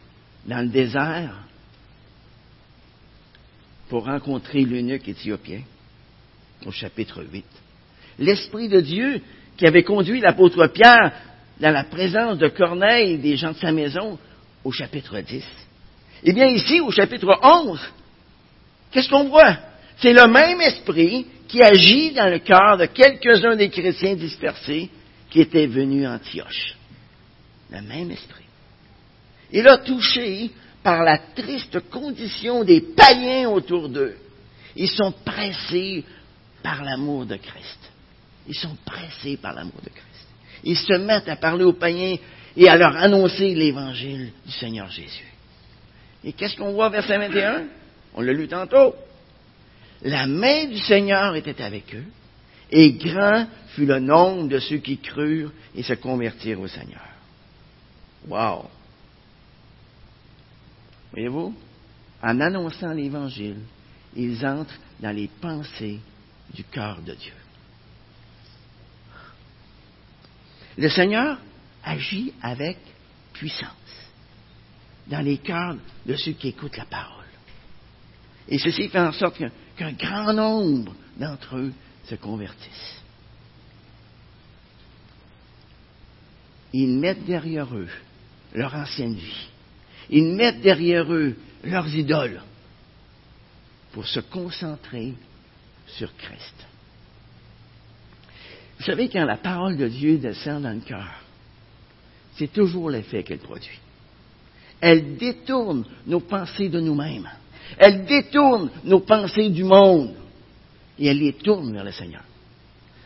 [0.46, 1.44] dans le désert
[3.90, 5.60] pour rencontrer l'eunuque éthiopien,
[6.64, 7.44] au chapitre 8.
[8.18, 9.20] L'Esprit de Dieu
[9.58, 11.12] qui avait conduit l'apôtre Pierre
[11.60, 14.18] dans la présence de Corneille et des gens de sa maison,
[14.64, 15.44] au chapitre 10.
[16.24, 17.80] Eh bien, ici, au chapitre 11,
[18.90, 19.56] qu'est-ce qu'on voit?
[19.98, 24.90] C'est le même esprit qui agit dans le cœur de quelques-uns des chrétiens dispersés
[25.30, 26.76] qui étaient venus à Antioche.
[27.70, 28.44] Le même esprit.
[29.52, 30.50] Il a touché
[30.82, 34.16] par la triste condition des païens autour d'eux.
[34.76, 36.04] Ils sont pressés
[36.62, 37.78] par l'amour de Christ.
[38.48, 40.13] Ils sont pressés par l'amour de Christ.
[40.64, 42.16] Ils se mettent à parler aux païens
[42.56, 45.32] et à leur annoncer l'évangile du Seigneur Jésus.
[46.24, 47.64] Et qu'est-ce qu'on voit verset 21?
[48.14, 48.94] On l'a lu tantôt.
[50.02, 52.04] La main du Seigneur était avec eux,
[52.70, 57.04] et grand fut le nombre de ceux qui crurent et se convertirent au Seigneur.
[58.26, 58.70] Wow!
[61.12, 61.54] Voyez-vous,
[62.22, 63.60] en annonçant l'Évangile,
[64.16, 66.00] ils entrent dans les pensées
[66.54, 67.32] du cœur de Dieu.
[70.76, 71.38] Le Seigneur
[71.82, 72.78] agit avec
[73.32, 73.70] puissance
[75.06, 77.24] dans les cœurs de ceux qui écoutent la parole.
[78.48, 79.40] Et ceci fait en sorte
[79.76, 81.72] qu'un grand nombre d'entre eux
[82.04, 83.02] se convertissent.
[86.72, 87.88] Ils mettent derrière eux
[88.52, 89.48] leur ancienne vie
[90.10, 92.42] ils mettent derrière eux leurs idoles
[93.92, 95.14] pour se concentrer
[95.86, 96.66] sur Christ.
[98.78, 101.22] Vous savez, quand la parole de Dieu descend dans le cœur,
[102.36, 103.78] c'est toujours l'effet qu'elle produit.
[104.80, 107.30] Elle détourne nos pensées de nous-mêmes.
[107.78, 110.14] Elle détourne nos pensées du monde.
[110.98, 112.22] Et elle les tourne vers le Seigneur.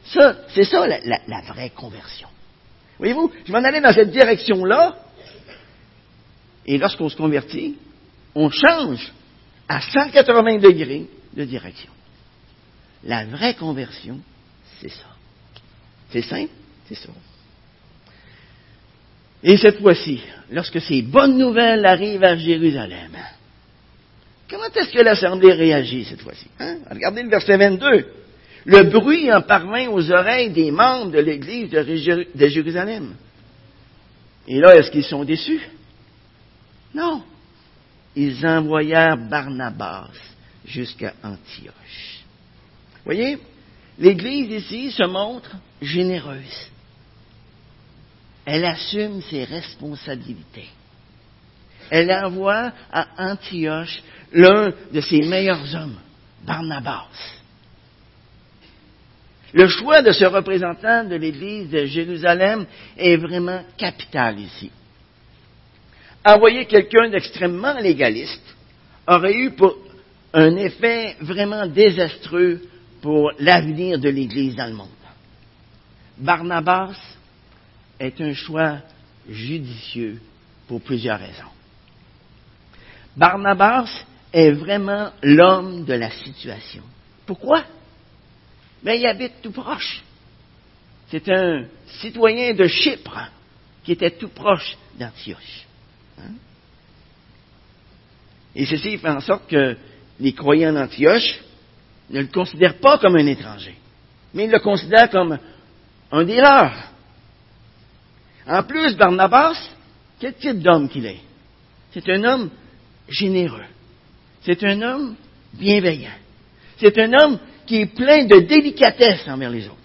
[0.04, 2.28] Ça, c'est ça la, la vraie conversion.
[2.98, 4.96] Voyez-vous, je m'en allais dans cette direction-là,
[6.66, 7.76] et lorsqu'on se convertit,
[8.34, 9.12] on change
[9.68, 11.90] à 180 degrés de direction.
[13.04, 14.20] La vraie conversion,
[14.80, 15.06] c'est ça.
[16.10, 16.52] C'est simple,
[16.88, 17.08] c'est ça.
[19.42, 23.16] Et cette fois-ci, lorsque ces bonnes nouvelles arrivent à Jérusalem,
[24.50, 26.46] comment est-ce que l'Assemblée réagit cette fois-ci?
[26.58, 26.78] Hein?
[26.90, 28.06] Regardez le verset 22.
[28.64, 33.14] Le bruit en parvint aux oreilles des membres de l'Église de Jérusalem.
[34.46, 35.60] Et là, est-ce qu'ils sont déçus?
[36.94, 37.22] Non.
[38.16, 40.08] Ils envoyèrent Barnabas
[40.66, 42.24] jusqu'à Antioche.
[43.04, 43.38] Voyez,
[43.98, 46.70] l'Église ici se montre généreuse.
[48.44, 50.68] Elle assume ses responsabilités.
[51.90, 55.98] Elle envoie à Antioche l'un de ses meilleurs hommes,
[56.44, 57.08] Barnabas.
[59.52, 64.70] Le choix de ce représentant de l'Église de Jérusalem est vraiment capital ici
[66.24, 68.56] envoyer quelqu'un d'extrêmement légaliste
[69.06, 69.76] aurait eu pour
[70.34, 72.60] un effet vraiment désastreux
[73.00, 74.88] pour l'avenir de l'Église dans le monde.
[76.16, 76.96] Barnabas
[77.98, 78.78] est un choix
[79.28, 80.20] judicieux
[80.66, 81.52] pour plusieurs raisons.
[83.16, 83.88] Barnabas
[84.32, 86.82] est vraiment l'homme de la situation.
[87.26, 87.64] Pourquoi?
[88.82, 90.02] Mais ben, il habite tout proche.
[91.10, 91.64] C'est un
[92.00, 93.30] citoyen de Chypre
[93.82, 95.66] qui était tout proche d'Antioche.
[96.18, 96.34] Hein?
[98.54, 99.76] Et ceci fait en sorte que
[100.20, 101.40] les croyants d'Antioche
[102.10, 103.74] ne le considèrent pas comme un étranger,
[104.34, 105.38] mais ils le considèrent comme
[106.10, 106.74] un des leurs.
[108.46, 109.58] En plus, Barnabas,
[110.18, 111.20] quel type d'homme qu'il est?
[111.92, 112.50] C'est un homme
[113.08, 113.66] généreux.
[114.42, 115.16] C'est un homme
[115.52, 116.16] bienveillant.
[116.78, 119.76] C'est un homme qui est plein de délicatesse envers les autres.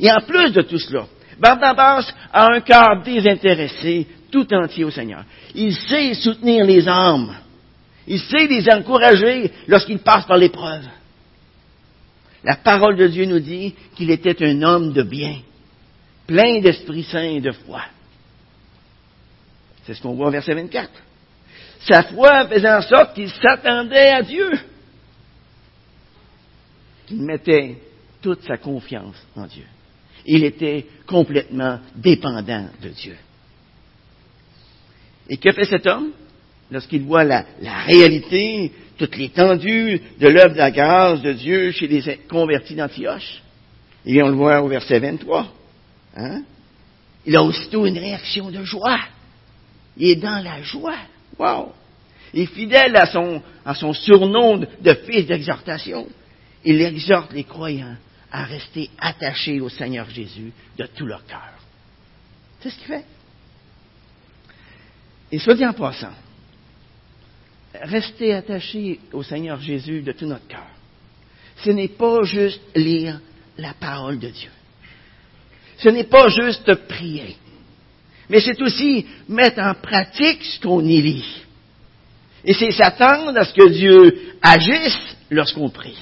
[0.00, 1.06] Et en plus de tout cela,
[1.38, 5.24] Barnabas a un cœur désintéressé, tout entier au Seigneur.
[5.54, 7.36] Il sait soutenir les âmes.
[8.06, 10.84] Il sait les encourager lorsqu'ils passent par l'épreuve.
[12.44, 15.38] La parole de Dieu nous dit qu'il était un homme de bien,
[16.26, 17.82] plein d'Esprit Saint et de foi.
[19.84, 20.90] C'est ce qu'on voit au verset 24.
[21.80, 24.50] Sa foi faisait en sorte qu'il s'attendait à Dieu.
[27.06, 27.78] Qu'il mettait
[28.22, 29.64] toute sa confiance en Dieu.
[30.26, 33.16] Il était complètement dépendant de Dieu.
[35.28, 36.12] Et que fait cet homme?
[36.70, 37.44] Lorsqu'il voit la,
[37.86, 43.42] réalité, toute l'étendue de l'œuvre de la grâce de Dieu chez les convertis d'Antioche?
[44.06, 45.52] Et on le voit au verset 23.
[46.16, 46.42] Hein?
[47.26, 49.00] Il a aussitôt une réaction de joie.
[49.96, 50.98] Il est dans la joie.
[51.38, 51.72] Wow!
[52.32, 56.06] Il est fidèle à son, à son surnom de fils d'exhortation.
[56.64, 57.96] Il exhorte les croyants
[58.30, 61.52] à rester attachés au Seigneur Jésus de tout leur cœur.
[62.60, 63.04] C'est ce qu'il fait.
[65.30, 66.12] Et soit dit en passant,
[67.82, 70.66] rester attaché au Seigneur Jésus de tout notre cœur,
[71.64, 73.20] ce n'est pas juste lire
[73.56, 74.50] la parole de Dieu.
[75.78, 77.36] Ce n'est pas juste prier.
[78.28, 81.42] Mais c'est aussi mettre en pratique ce qu'on y lit.
[82.44, 85.98] Et c'est s'attendre à ce que Dieu agisse lorsqu'on prie.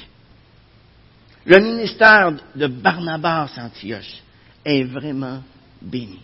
[1.44, 4.22] Le ministère de Barnabas Antioche
[4.64, 5.42] est vraiment
[5.80, 6.20] béni.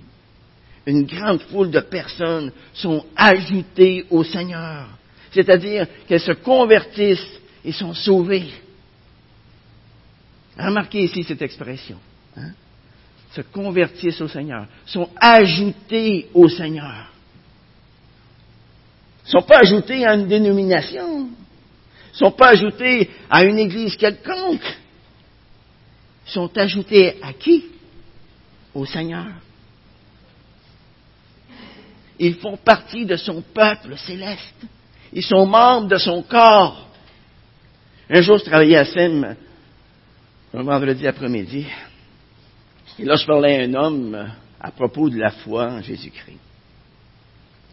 [0.86, 4.88] Une grande foule de personnes sont ajoutées au Seigneur,
[5.32, 8.50] c'est-à-dire qu'elles se convertissent et sont sauvées.
[10.58, 11.98] Remarquez ici cette expression.
[12.36, 12.52] Hein?
[13.32, 17.10] Se convertissent au Seigneur, sont ajoutés au Seigneur.
[19.24, 21.24] Ne sont pas ajoutés à une dénomination.
[21.24, 21.28] Ne
[22.14, 24.78] sont pas ajoutés à une église quelconque
[26.28, 27.64] sont ajoutés à qui?
[28.74, 29.26] Au Seigneur.
[32.18, 34.66] Ils font partie de son peuple céleste.
[35.12, 36.88] Ils sont membres de son corps.
[38.10, 39.36] Un jour, je travaillais à Sem,
[40.54, 41.66] un vendredi après-midi,
[42.98, 46.38] et là, je parlais à un homme à propos de la foi en Jésus-Christ.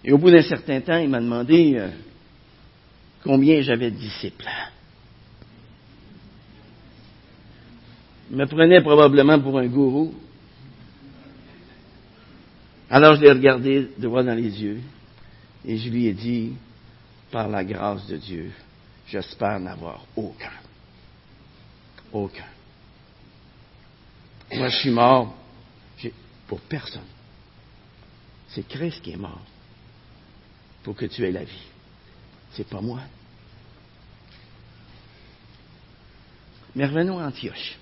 [0.03, 1.89] Et au bout d'un certain temps, il m'a demandé euh,
[3.23, 4.45] combien j'avais de disciples.
[8.29, 10.13] me prenait probablement pour un gourou.
[12.89, 14.79] Alors je l'ai regardé droit dans les yeux
[15.65, 16.53] et je lui ai dit,
[17.35, 18.49] par la grâce de Dieu,
[19.09, 20.53] j'espère n'avoir aucun.
[22.13, 22.45] Aucun.
[24.53, 25.35] Moi, je suis mort
[26.47, 27.01] pour personne.
[28.47, 29.41] C'est Christ qui est mort
[30.81, 31.67] pour que tu aies la vie.
[32.53, 33.01] C'est pas moi.
[36.73, 37.77] Mais revenons à Antioche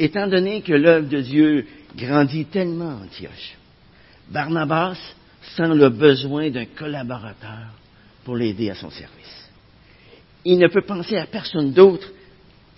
[0.00, 3.56] étant donné que l'œuvre de Dieu grandit tellement en Antioche,
[4.28, 4.98] Barnabas
[5.56, 7.68] sent le besoin d'un collaborateur
[8.28, 9.48] pour l'aider à son service.
[10.44, 12.12] Il ne peut penser à personne d'autre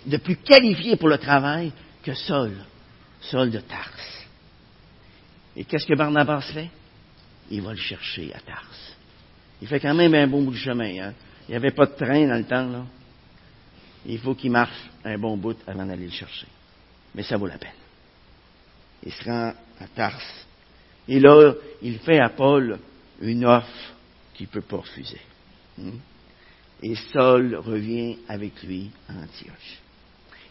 [0.05, 2.53] de plus qualifié pour le travail que Saul,
[3.19, 3.91] Saul de Tars.
[5.57, 6.69] Et qu'est-ce que Barnabas fait?
[7.49, 8.71] Il va le chercher à Tars.
[9.61, 11.07] Il fait quand même un bon bout de chemin.
[11.07, 11.13] Hein?
[11.49, 12.69] Il n'y avait pas de train dans le temps.
[12.69, 12.85] Là.
[14.05, 16.47] Il faut qu'il marche un bon bout avant d'aller le chercher
[17.13, 17.71] mais ça vaut la peine.
[19.03, 20.21] Il se rend à Tars.
[21.09, 22.79] Et là, il fait à Paul
[23.19, 23.95] une offre
[24.33, 25.19] qu'il ne peut pas refuser.
[25.77, 25.97] Hmm?
[26.83, 29.79] Et Saul revient avec lui à Antioche.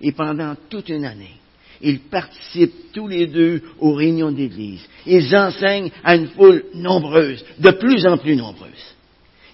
[0.00, 1.36] Et pendant toute une année,
[1.80, 4.86] ils participent tous les deux aux réunions d'église.
[5.06, 8.94] Ils enseignent à une foule nombreuse, de plus en plus nombreuse.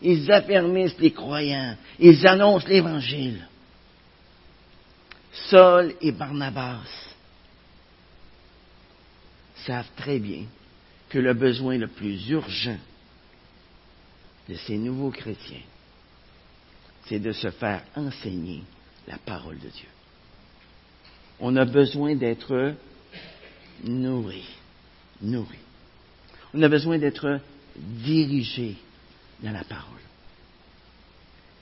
[0.03, 1.77] Ils affermissent les croyants.
[1.99, 3.47] Ils annoncent l'Évangile.
[5.33, 7.15] Saul et Barnabas
[9.67, 10.45] savent très bien
[11.09, 12.79] que le besoin le plus urgent
[14.49, 15.63] de ces nouveaux chrétiens,
[17.07, 18.63] c'est de se faire enseigner
[19.07, 19.89] la parole de Dieu.
[21.39, 22.75] On a besoin d'être
[23.85, 24.45] nourri,
[25.21, 25.59] nourri.
[26.55, 27.41] On a besoin d'être
[27.77, 28.77] dirigé
[29.43, 30.01] dans la parole.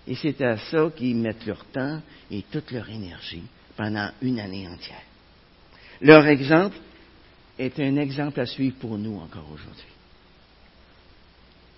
[0.07, 3.45] Et c'est à ça qu'ils mettent leur temps et toute leur énergie
[3.77, 5.03] pendant une année entière.
[6.01, 6.77] Leur exemple
[7.59, 9.85] est un exemple à suivre pour nous encore aujourd'hui.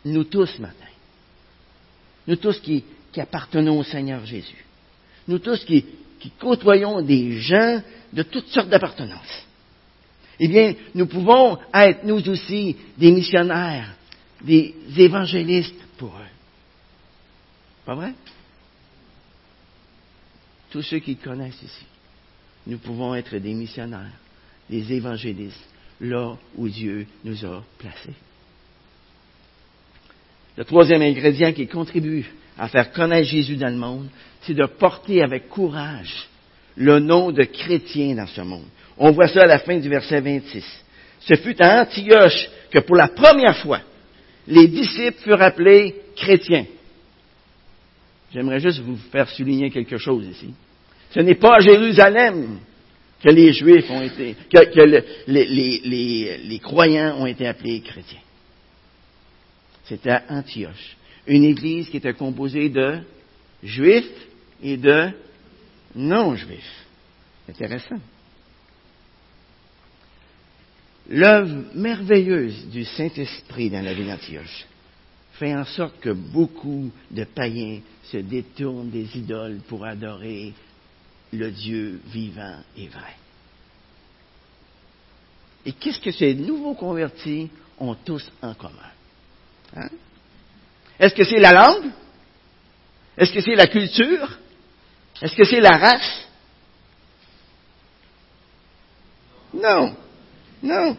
[0.05, 0.87] Nous tous ce matin,
[2.27, 2.85] nous tous qui,
[3.17, 4.65] appartenons au Seigneur Jésus,
[5.27, 5.85] nous tous qui,
[6.21, 7.81] qui côtoyons des gens
[8.13, 9.47] de toutes sortes d'appartenances,
[10.39, 13.95] eh bien, nous pouvons être nous aussi des missionnaires,
[14.43, 16.35] des évangélistes pour eux.
[17.87, 18.13] Pas vrai?
[20.71, 21.87] Tous ceux qui connaissent ici
[22.67, 24.19] nous pouvons être des missionnaires,
[24.69, 25.69] des évangélistes
[26.01, 28.15] là où Dieu nous a placés.
[30.57, 32.25] Le troisième ingrédient qui contribue
[32.59, 34.09] à faire connaître Jésus dans le monde,
[34.43, 36.29] c'est de porter avec courage
[36.77, 38.67] le nom de chrétien dans ce monde.
[38.99, 40.65] On voit ça à la fin du verset 26.
[41.21, 43.81] Ce fut à Antioche que pour la première fois,
[44.47, 46.67] les disciples furent appelés chrétiens.
[48.33, 50.55] J'aimerais juste vous faire souligner quelque chose ici.
[51.11, 52.59] Ce n'est pas à Jérusalem
[53.23, 58.21] que les Juifs ont été, que, les, croyants ont été appelés chrétiens.
[59.89, 63.01] C'était Antioche, une église qui était composée de
[63.63, 64.29] Juifs
[64.63, 65.11] et de
[65.95, 66.87] non-Juifs.
[67.49, 68.01] Intéressant.
[71.09, 74.67] L'œuvre merveilleuse du Saint-Esprit dans la vie d'Antioche
[75.35, 80.53] fait en sorte que beaucoup de païens se détournent des idoles pour adorer
[81.33, 83.15] le Dieu vivant et vrai.
[85.65, 88.96] Et qu'est-ce que ces nouveaux convertis ont tous en commun?
[89.77, 89.89] Hein?
[90.99, 91.91] Est-ce que c'est la langue?
[93.17, 94.39] Est-ce que c'est la culture?
[95.21, 96.27] Est-ce que c'est la race?
[99.55, 99.97] Non.
[100.63, 100.97] Non.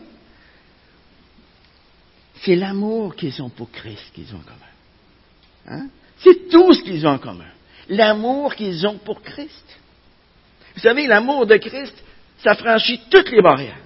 [2.42, 4.60] C'est l'amour qu'ils ont pour Christ qu'ils ont en commun.
[5.68, 5.90] Hein?
[6.20, 7.52] C'est tout ce qu'ils ont en commun.
[7.90, 9.66] L'amour qu'ils ont pour Christ.
[10.76, 11.96] Vous savez, l'amour de Christ,
[12.44, 13.80] ça franchit toutes les barrières.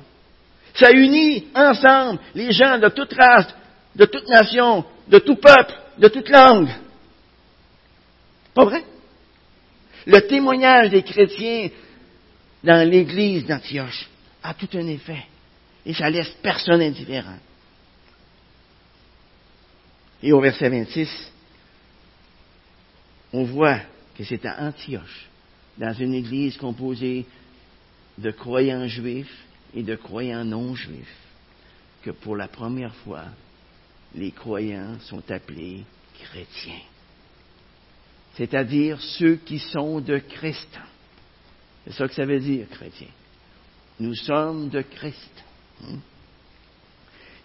[0.73, 3.47] Ça unit ensemble les gens de toute race,
[3.95, 6.69] de toute nation, de tout peuple, de toute langue.
[8.53, 8.83] Pas vrai?
[10.05, 11.69] Le témoignage des chrétiens
[12.63, 14.09] dans l'église d'Antioche
[14.43, 15.25] a tout un effet.
[15.85, 17.37] Et ça laisse personne indifférent.
[20.23, 21.31] Et au verset 26,
[23.33, 23.79] on voit
[24.15, 25.29] que c'est à Antioche,
[25.77, 27.25] dans une église composée
[28.17, 31.17] de croyants juifs et de croyants non juifs,
[32.03, 33.23] que pour la première fois,
[34.16, 35.84] les croyants sont appelés
[36.24, 36.82] chrétiens.
[38.36, 40.80] C'est-à-dire ceux qui sont de Christ.
[41.86, 43.07] C'est ça que ça veut dire, chrétien.
[43.99, 45.43] Nous sommes de Christ.
[45.82, 45.97] Hmm?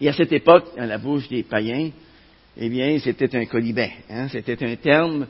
[0.00, 1.90] Et à cette époque, dans la bouche des païens,
[2.56, 3.92] eh bien, c'était un colibet.
[4.08, 4.28] Hein?
[4.28, 5.26] C'était un terme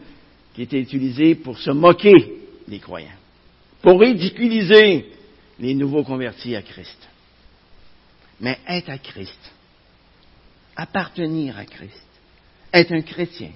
[0.54, 2.14] qui était utilisé pour se moquer
[2.66, 3.08] des croyants,
[3.82, 5.06] pour ridiculiser
[5.58, 7.08] les nouveaux convertis à Christ.
[8.40, 9.52] Mais être à Christ,
[10.76, 12.06] appartenir à Christ,
[12.72, 13.50] être un chrétien,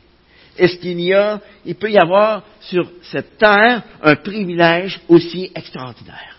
[0.57, 6.39] est-ce qu'il y a, il peut y avoir sur cette terre un privilège aussi extraordinaire?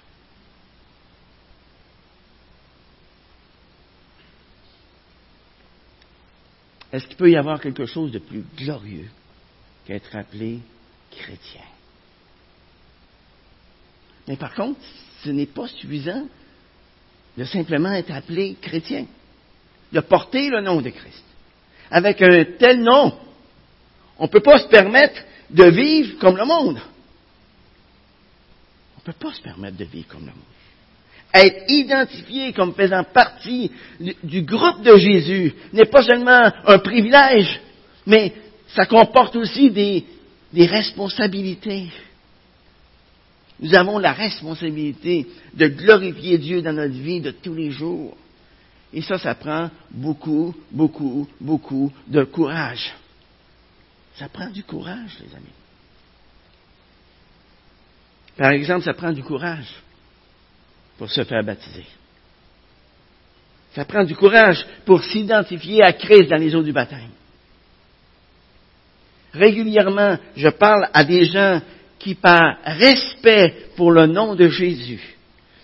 [6.91, 9.09] Est-ce qu'il peut y avoir quelque chose de plus glorieux
[9.85, 10.59] qu'être appelé
[11.09, 11.61] chrétien?
[14.27, 14.79] Mais par contre,
[15.23, 16.27] ce n'est pas suffisant
[17.37, 19.05] de simplement être appelé chrétien,
[19.91, 21.23] de porter le nom de Christ.
[21.89, 23.13] Avec un tel nom,
[24.17, 26.79] on ne peut pas se permettre de vivre comme le monde.
[28.95, 30.51] On ne peut pas se permettre de vivre comme le monde
[31.33, 33.71] être identifié comme faisant partie
[34.23, 37.59] du groupe de Jésus n'est pas seulement un privilège,
[38.05, 38.33] mais
[38.75, 40.05] ça comporte aussi des,
[40.53, 41.87] responsabilités.
[43.59, 48.17] Nous avons la responsabilité de glorifier Dieu dans notre vie de tous les jours.
[48.93, 52.93] Et ça, ça prend beaucoup, beaucoup, beaucoup de courage.
[54.15, 55.45] Ça prend du courage, les amis.
[58.37, 59.73] Par exemple, ça prend du courage
[60.97, 61.85] pour se faire baptiser.
[63.73, 67.11] Ça prend du courage pour s'identifier à Christ dans les eaux du baptême.
[69.33, 71.61] Régulièrement, je parle à des gens
[71.97, 75.15] qui, par respect pour le nom de Jésus,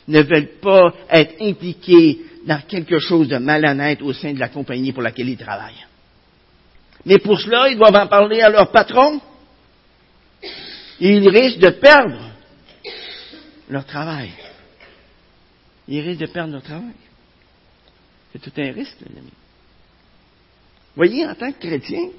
[0.07, 4.91] ne veulent pas être impliqués dans quelque chose de malhonnête au sein de la compagnie
[4.91, 5.85] pour laquelle ils travaillent.
[7.05, 9.21] Mais pour cela, ils doivent en parler à leur patron.
[10.99, 12.19] Et ils risquent de perdre
[13.69, 14.31] leur travail
[15.87, 16.93] ils risquent de perdre leur travail.
[18.31, 19.31] C'est tout un risque, les amis.
[20.95, 22.09] Voyez, en tant que chrétien,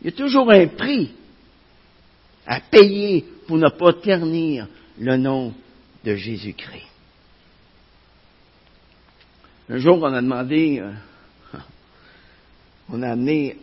[0.00, 1.10] il y a toujours un prix
[2.46, 4.66] à payer pour ne pas ternir
[4.98, 5.52] le nom
[6.04, 6.86] de Jésus-Christ.
[9.68, 10.92] Un jour, on a demandé, euh,
[12.88, 13.56] on a amené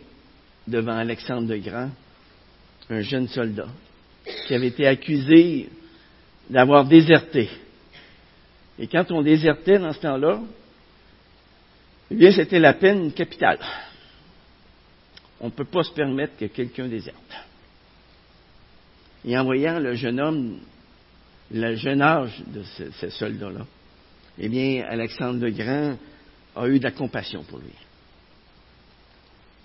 [0.66, 1.90] devant Alexandre de Grand
[2.90, 3.68] un jeune soldat
[4.46, 5.68] qui avait été accusé
[6.50, 7.48] d'avoir déserté
[8.78, 10.40] et quand on désertait dans ce temps-là,
[12.10, 13.60] eh bien, c'était la peine capitale.
[15.40, 17.16] On ne peut pas se permettre que quelqu'un déserte.
[19.24, 20.58] Et en voyant le jeune homme,
[21.50, 23.66] le jeune âge de ce, soldat-là,
[24.38, 25.96] eh bien, Alexandre le Grand
[26.56, 27.72] a eu de la compassion pour lui.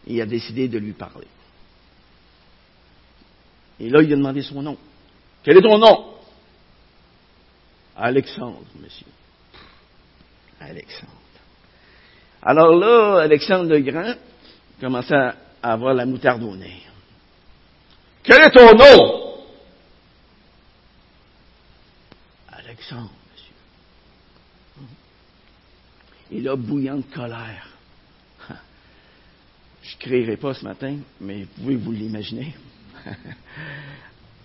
[0.07, 1.27] Il a décidé de lui parler.
[3.79, 4.77] Et là, il a demandé son nom.
[5.43, 6.15] Quel est ton nom?
[7.95, 9.07] Alexandre, monsieur.
[10.59, 11.13] Alexandre.
[12.41, 14.15] Alors là, Alexandre le Grand
[14.79, 16.83] commençait à avoir la moutarde au nez.
[18.23, 19.37] Quel est ton nom?
[22.49, 23.53] Alexandre, monsieur.
[26.31, 27.67] A bouillant de colère.
[29.81, 32.55] Je ne créerai pas ce matin, mais vous pouvez vous l'imaginer.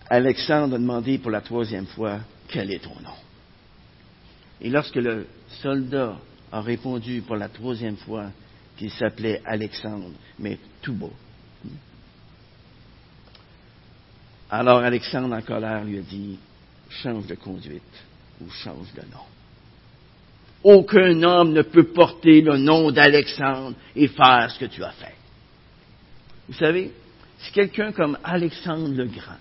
[0.09, 3.17] Alexandre a demandé pour la troisième fois, quel est ton nom?
[4.61, 5.27] Et lorsque le
[5.63, 6.17] soldat
[6.53, 8.31] a répondu pour la troisième fois
[8.77, 11.13] qu'il s'appelait Alexandre, mais tout beau.
[14.51, 16.39] Alors Alexandre en colère lui a dit,
[16.89, 17.83] change de conduite
[18.41, 19.25] ou change de nom.
[20.65, 25.15] Aucun homme ne peut porter le nom d'Alexandre et faire ce que tu as fait.
[26.49, 26.91] Vous savez,
[27.39, 29.37] si quelqu'un comme Alexandre le Grand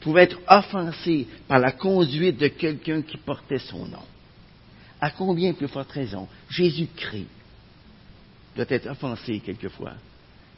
[0.00, 4.04] pouvait être offensé par la conduite de quelqu'un qui portait son nom,
[5.00, 7.26] à combien plus forte raison Jésus-Christ
[8.54, 9.94] doit être offensé quelquefois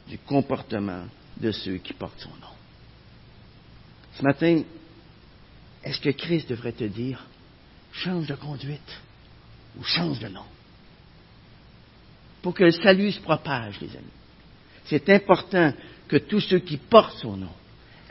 [0.07, 1.05] du comportement
[1.37, 2.53] de ceux qui portent son nom.
[4.15, 4.61] Ce matin,
[5.83, 7.25] est-ce que Christ devrait te dire,
[7.93, 9.01] change de conduite
[9.79, 10.45] ou change de nom
[12.41, 14.05] Pour que le salut se propage, les amis.
[14.85, 15.73] C'est important
[16.07, 17.53] que tous ceux qui portent son nom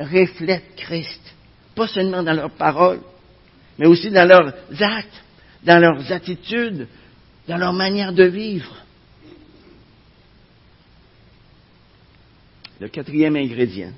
[0.01, 1.35] reflètent Christ,
[1.75, 3.03] pas seulement dans leurs paroles,
[3.79, 5.25] mais aussi dans leurs actes,
[5.63, 6.89] dans leurs attitudes,
[7.47, 8.77] dans leur manière de vivre.
[12.81, 13.93] Le quatrième ingrédient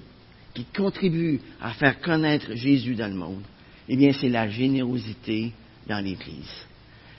[0.53, 3.43] qui contribue à faire connaître Jésus dans le monde,
[3.89, 5.53] eh bien, c'est la générosité
[5.89, 6.51] dans l'Église.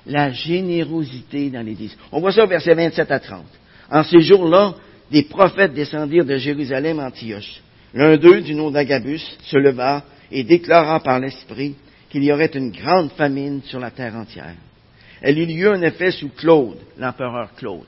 [0.06, 1.96] La générosité dans l'Église.
[2.12, 3.46] On voit ça au verset 27 à 30.
[3.90, 4.76] En ces jours-là,
[5.12, 7.62] des prophètes descendirent de Jérusalem à Antioche.
[7.94, 11.76] L'un d'eux, du nom d'Agabus, se leva et déclara par l'Esprit
[12.10, 14.56] qu'il y aurait une grande famine sur la terre entière.
[15.22, 17.86] Elle eut lieu en effet sous Claude, l'empereur Claude.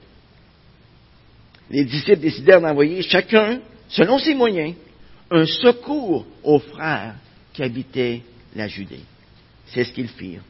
[1.70, 3.60] Les disciples décidèrent d'envoyer chacun,
[3.90, 4.76] selon ses moyens,
[5.30, 7.16] un secours aux frères
[7.54, 8.22] qui habitaient
[8.56, 9.02] la Judée.
[9.68, 10.44] C'est ce qu'ils firent.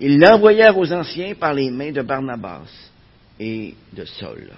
[0.00, 2.68] Ils l'envoyèrent aux anciens par les mains de Barnabas
[3.38, 4.50] et de Saul.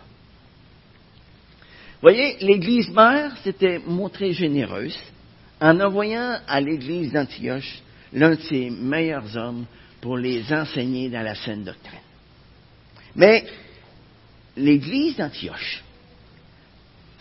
[2.01, 4.99] Voyez, l'Église mère s'était montrée généreuse
[5.61, 7.83] en envoyant à l'Église d'Antioche
[8.13, 9.67] l'un de ses meilleurs hommes
[10.01, 11.99] pour les enseigner dans la saine doctrine.
[13.15, 13.47] Mais
[14.57, 15.83] l'Église d'Antioche,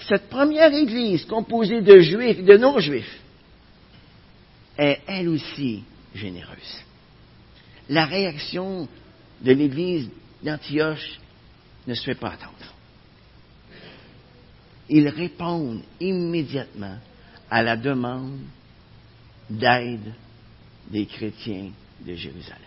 [0.07, 3.19] cette première Église composée de juifs et de non-juifs,
[4.77, 6.83] est elle aussi généreuse.
[7.89, 8.87] La réaction
[9.41, 10.09] de l'Église
[10.41, 11.19] d'Antioche
[11.87, 12.73] ne se fait pas attendre.
[14.89, 16.97] Ils répondent immédiatement
[17.49, 18.39] à la demande
[19.49, 20.13] d'aide
[20.89, 21.71] des chrétiens
[22.01, 22.61] de Jérusalem.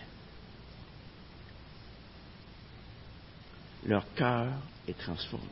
[3.87, 4.53] Leur cœur
[4.87, 5.47] est transformé.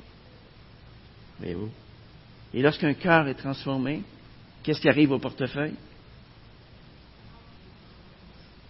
[1.38, 1.70] Voyez-vous?
[2.54, 4.02] Et lorsqu'un cœur est transformé,
[4.62, 5.74] qu'est-ce qui arrive au portefeuille?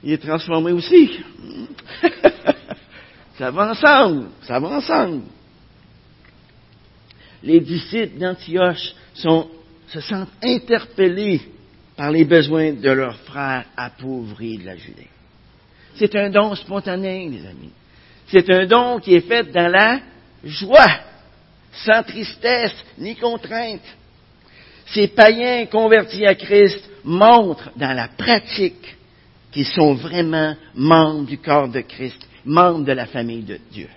[0.03, 1.21] Il est transformé aussi.
[3.39, 5.23] ça va ensemble, ça va ensemble.
[7.43, 11.41] Les disciples d'Antioche se sentent interpellés
[11.97, 15.09] par les besoins de leurs frères appauvris de la Judée.
[15.97, 17.73] C'est un don spontané, les amis.
[18.29, 20.01] C'est un don qui est fait dans la
[20.45, 21.01] joie,
[21.73, 23.83] sans tristesse ni contrainte.
[24.87, 28.96] Ces païens convertis à Christ montrent dans la pratique
[29.57, 33.89] qu'ils sont vraiment membres du corps de Christ, membres de la famille de Dieu.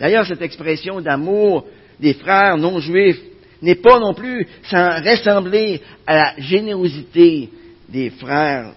[0.00, 1.66] D'ailleurs, cette expression d'amour
[2.00, 3.20] des frères non juifs
[3.62, 7.48] n'est pas non plus sans ressembler à la générosité
[7.88, 8.72] des frères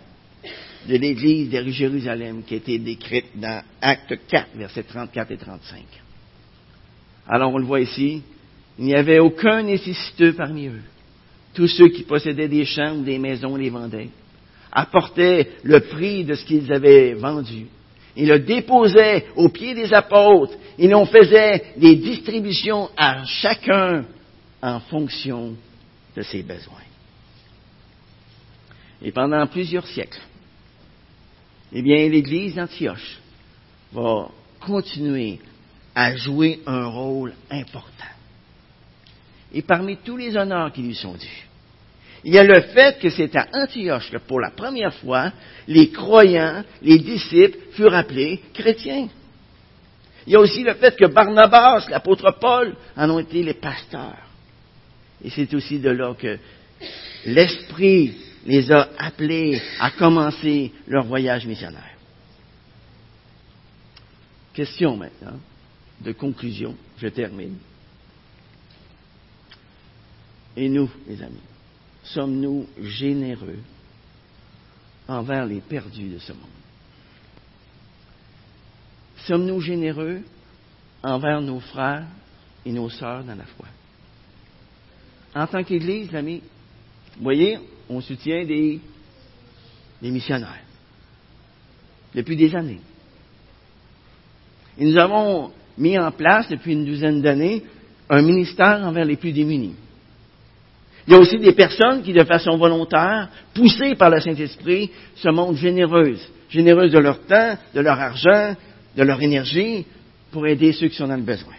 [0.88, 5.82] de l'Église de Jérusalem qui a été décrite dans Acte 4, versets 34 et 35.
[7.28, 8.22] Alors on le voit ici,
[8.78, 10.84] il n'y avait aucun nécessiteux parmi eux.
[11.56, 14.10] Tous ceux qui possédaient des champs des maisons les vendaient,
[14.76, 17.68] apportaient le prix de ce qu'ils avaient vendu.
[18.18, 20.54] Ils le déposaient aux pieds des apôtres.
[20.78, 24.06] Ils en faisaient des distributions à chacun
[24.62, 25.56] en fonction
[26.16, 26.76] de ses besoins.
[29.02, 30.22] Et pendant plusieurs siècles,
[31.72, 33.20] eh bien, l'Église d'Antioche
[33.92, 35.40] va continuer
[35.94, 37.90] à jouer un rôle important.
[39.54, 41.45] Et parmi tous les honneurs qui lui sont dus,
[42.26, 45.32] il y a le fait que c'est à Antioche que pour la première fois,
[45.68, 49.10] les croyants, les disciples furent appelés chrétiens.
[50.26, 54.28] Il y a aussi le fait que Barnabas, l'apôtre Paul, en ont été les pasteurs.
[55.24, 56.40] Et c'est aussi de là que
[57.28, 58.18] l'Esprit
[58.48, 61.96] les a appelés à commencer leur voyage missionnaire.
[64.52, 65.38] Question maintenant,
[66.02, 67.58] de conclusion, je termine.
[70.58, 71.38] Et nous, les amis,
[72.06, 73.60] sommes-nous généreux
[75.08, 76.42] envers les perdus de ce monde?
[79.18, 80.22] Sommes-nous généreux
[81.04, 82.08] envers nos frères
[82.66, 83.68] et nos sœurs dans la foi?
[85.34, 86.42] En tant qu'Église, amis,
[87.20, 88.80] voyez, on soutient des
[90.02, 90.64] missionnaires
[92.14, 92.80] depuis des années.
[94.78, 97.64] Et nous avons mis en place depuis une douzaine d'années
[98.10, 99.76] un ministère envers les plus démunis.
[101.08, 105.30] Il y a aussi des personnes qui, de façon volontaire, poussées par le Saint-Esprit, se
[105.30, 108.56] montrent généreuses, généreuses de leur temps, de leur argent,
[108.96, 109.86] de leur énergie,
[110.32, 111.54] pour aider ceux qui sont dans le besoin.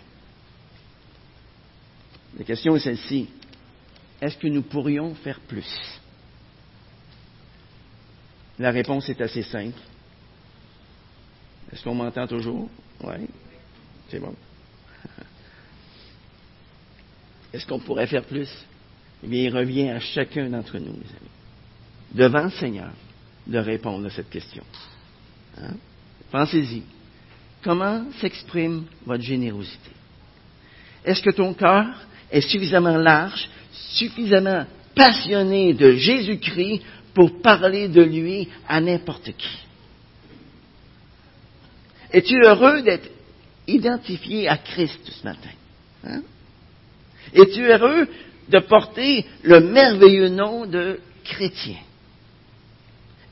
[2.38, 3.28] La question est celle-ci.
[4.20, 5.66] Est-ce que nous pourrions faire plus?
[8.58, 9.78] La réponse est assez simple.
[11.72, 12.68] Est-ce qu'on m'entend toujours?
[13.04, 13.28] Oui.
[14.08, 14.34] C'est bon.
[17.52, 18.48] Est-ce qu'on pourrait faire plus?
[19.28, 21.30] Eh il revient à chacun d'entre nous, mes amis,
[22.12, 22.92] devant le Seigneur,
[23.46, 24.62] de répondre à cette question.
[25.58, 25.74] Hein?
[26.30, 26.82] Pensez-y.
[27.62, 29.90] Comment s'exprime votre générosité?
[31.04, 31.86] Est-ce que ton cœur
[32.30, 34.64] est suffisamment large, suffisamment
[34.94, 36.82] passionné de Jésus-Christ
[37.14, 39.58] pour parler de lui à n'importe qui?
[42.12, 43.10] Es-tu heureux d'être
[43.66, 45.50] identifié à Christ ce matin?
[46.04, 46.22] Hein?
[47.32, 48.06] Es-tu heureux
[48.48, 51.78] de porter le merveilleux nom de chrétien?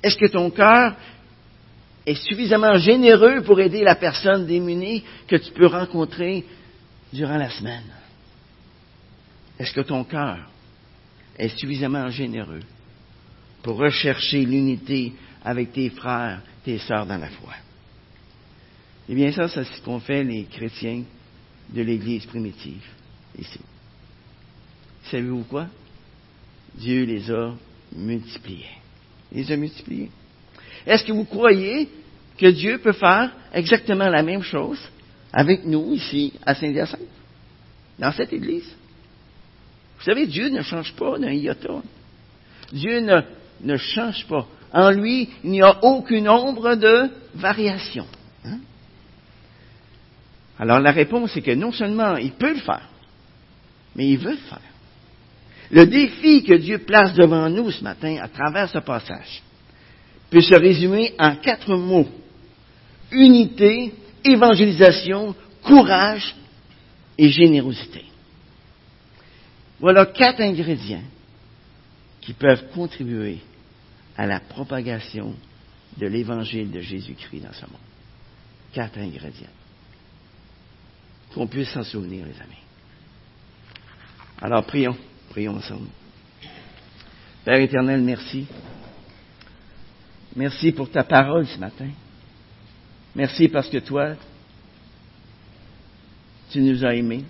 [0.02, 0.94] Est-ce que ton cœur
[2.06, 6.44] est suffisamment généreux pour aider la personne démunie que tu peux rencontrer
[7.12, 7.90] durant la semaine?
[9.58, 10.50] Est-ce que ton cœur
[11.38, 12.62] est suffisamment généreux
[13.62, 15.12] pour rechercher l'unité
[15.44, 17.54] avec tes frères, tes sœurs dans la foi?
[19.08, 21.02] Eh bien, ça, c'est ce qu'ont fait les chrétiens
[21.70, 22.84] de l'Église primitive
[23.38, 23.60] ici.
[25.10, 25.66] Savez-vous quoi?
[26.74, 27.54] Dieu les a
[27.94, 28.66] multipliés.
[29.32, 30.10] Les a multipliés.
[30.86, 31.88] Est-ce que vous croyez
[32.38, 34.80] que Dieu peut faire exactement la même chose
[35.32, 37.00] avec nous ici à Saint-Hyacinthe,
[37.98, 38.74] dans cette Église?
[39.98, 41.82] Vous savez, Dieu ne change pas d'un iota.
[42.72, 43.20] Dieu ne,
[43.62, 44.46] ne change pas.
[44.72, 48.06] En lui, il n'y a aucune ombre de variation.
[48.44, 48.58] Hein?
[50.58, 52.88] Alors la réponse est que non seulement il peut le faire,
[53.94, 54.73] mais il veut le faire.
[55.70, 59.42] Le défi que Dieu place devant nous ce matin à travers ce passage
[60.30, 62.08] peut se résumer en quatre mots.
[63.10, 63.94] Unité,
[64.24, 66.34] évangélisation, courage
[67.16, 68.04] et générosité.
[69.80, 71.02] Voilà quatre ingrédients
[72.20, 73.38] qui peuvent contribuer
[74.16, 75.34] à la propagation
[75.96, 77.80] de l'évangile de Jésus-Christ dans ce monde.
[78.72, 79.46] Quatre ingrédients.
[81.32, 82.62] Qu'on puisse s'en souvenir, les amis.
[84.40, 84.96] Alors prions.
[85.34, 85.88] Prions ensemble.
[87.44, 88.46] Père éternel, merci.
[90.36, 91.88] Merci pour ta parole ce matin.
[93.16, 94.14] Merci parce que toi,
[96.50, 97.24] tu nous as aimés.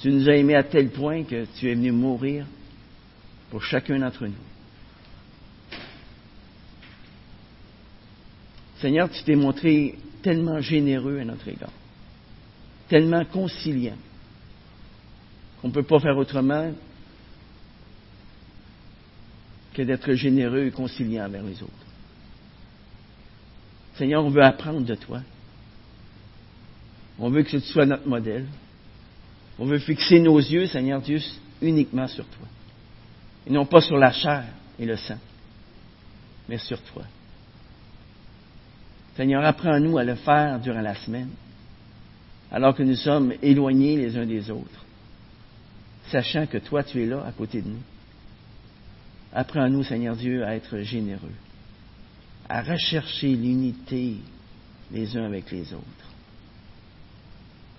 [0.00, 2.46] Tu nous as aimés à tel point que tu es venu mourir
[3.50, 4.34] pour chacun d'entre nous.
[8.80, 11.72] Seigneur, tu t'es montré tellement généreux à notre égard,
[12.88, 13.98] tellement conciliant.
[15.62, 16.72] On ne peut pas faire autrement
[19.74, 21.72] que d'être généreux et conciliant envers les autres.
[23.94, 25.20] Seigneur, on veut apprendre de toi.
[27.18, 28.46] On veut que tu sois notre modèle.
[29.58, 31.20] On veut fixer nos yeux, Seigneur Dieu,
[31.60, 32.48] uniquement sur toi.
[33.46, 34.44] Et non pas sur la chair
[34.78, 35.18] et le sang,
[36.48, 37.04] mais sur toi.
[39.14, 41.30] Seigneur, apprends-nous à le faire durant la semaine,
[42.50, 44.81] alors que nous sommes éloignés les uns des autres
[46.10, 47.82] sachant que toi, tu es là à côté de nous.
[49.32, 51.32] Apprends-nous, Seigneur Dieu, à être généreux,
[52.48, 54.16] à rechercher l'unité
[54.90, 55.84] les uns avec les autres,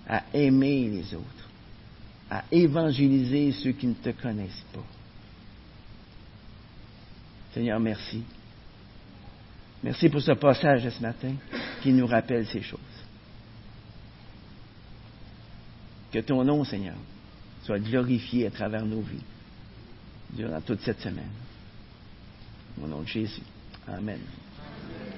[0.08, 1.48] à aimer les autres,
[2.28, 4.84] à évangéliser ceux qui ne te connaissent pas.
[7.52, 8.24] Seigneur, merci.
[9.84, 11.34] Merci pour ce passage de ce matin
[11.82, 12.80] qui nous rappelle ces choses.
[16.10, 16.96] Que ton nom, Seigneur,
[17.64, 19.22] soit glorifié à travers nos vies
[20.30, 21.30] durant toute cette semaine.
[22.82, 23.42] Au nom de Jésus.
[23.88, 24.20] Amen.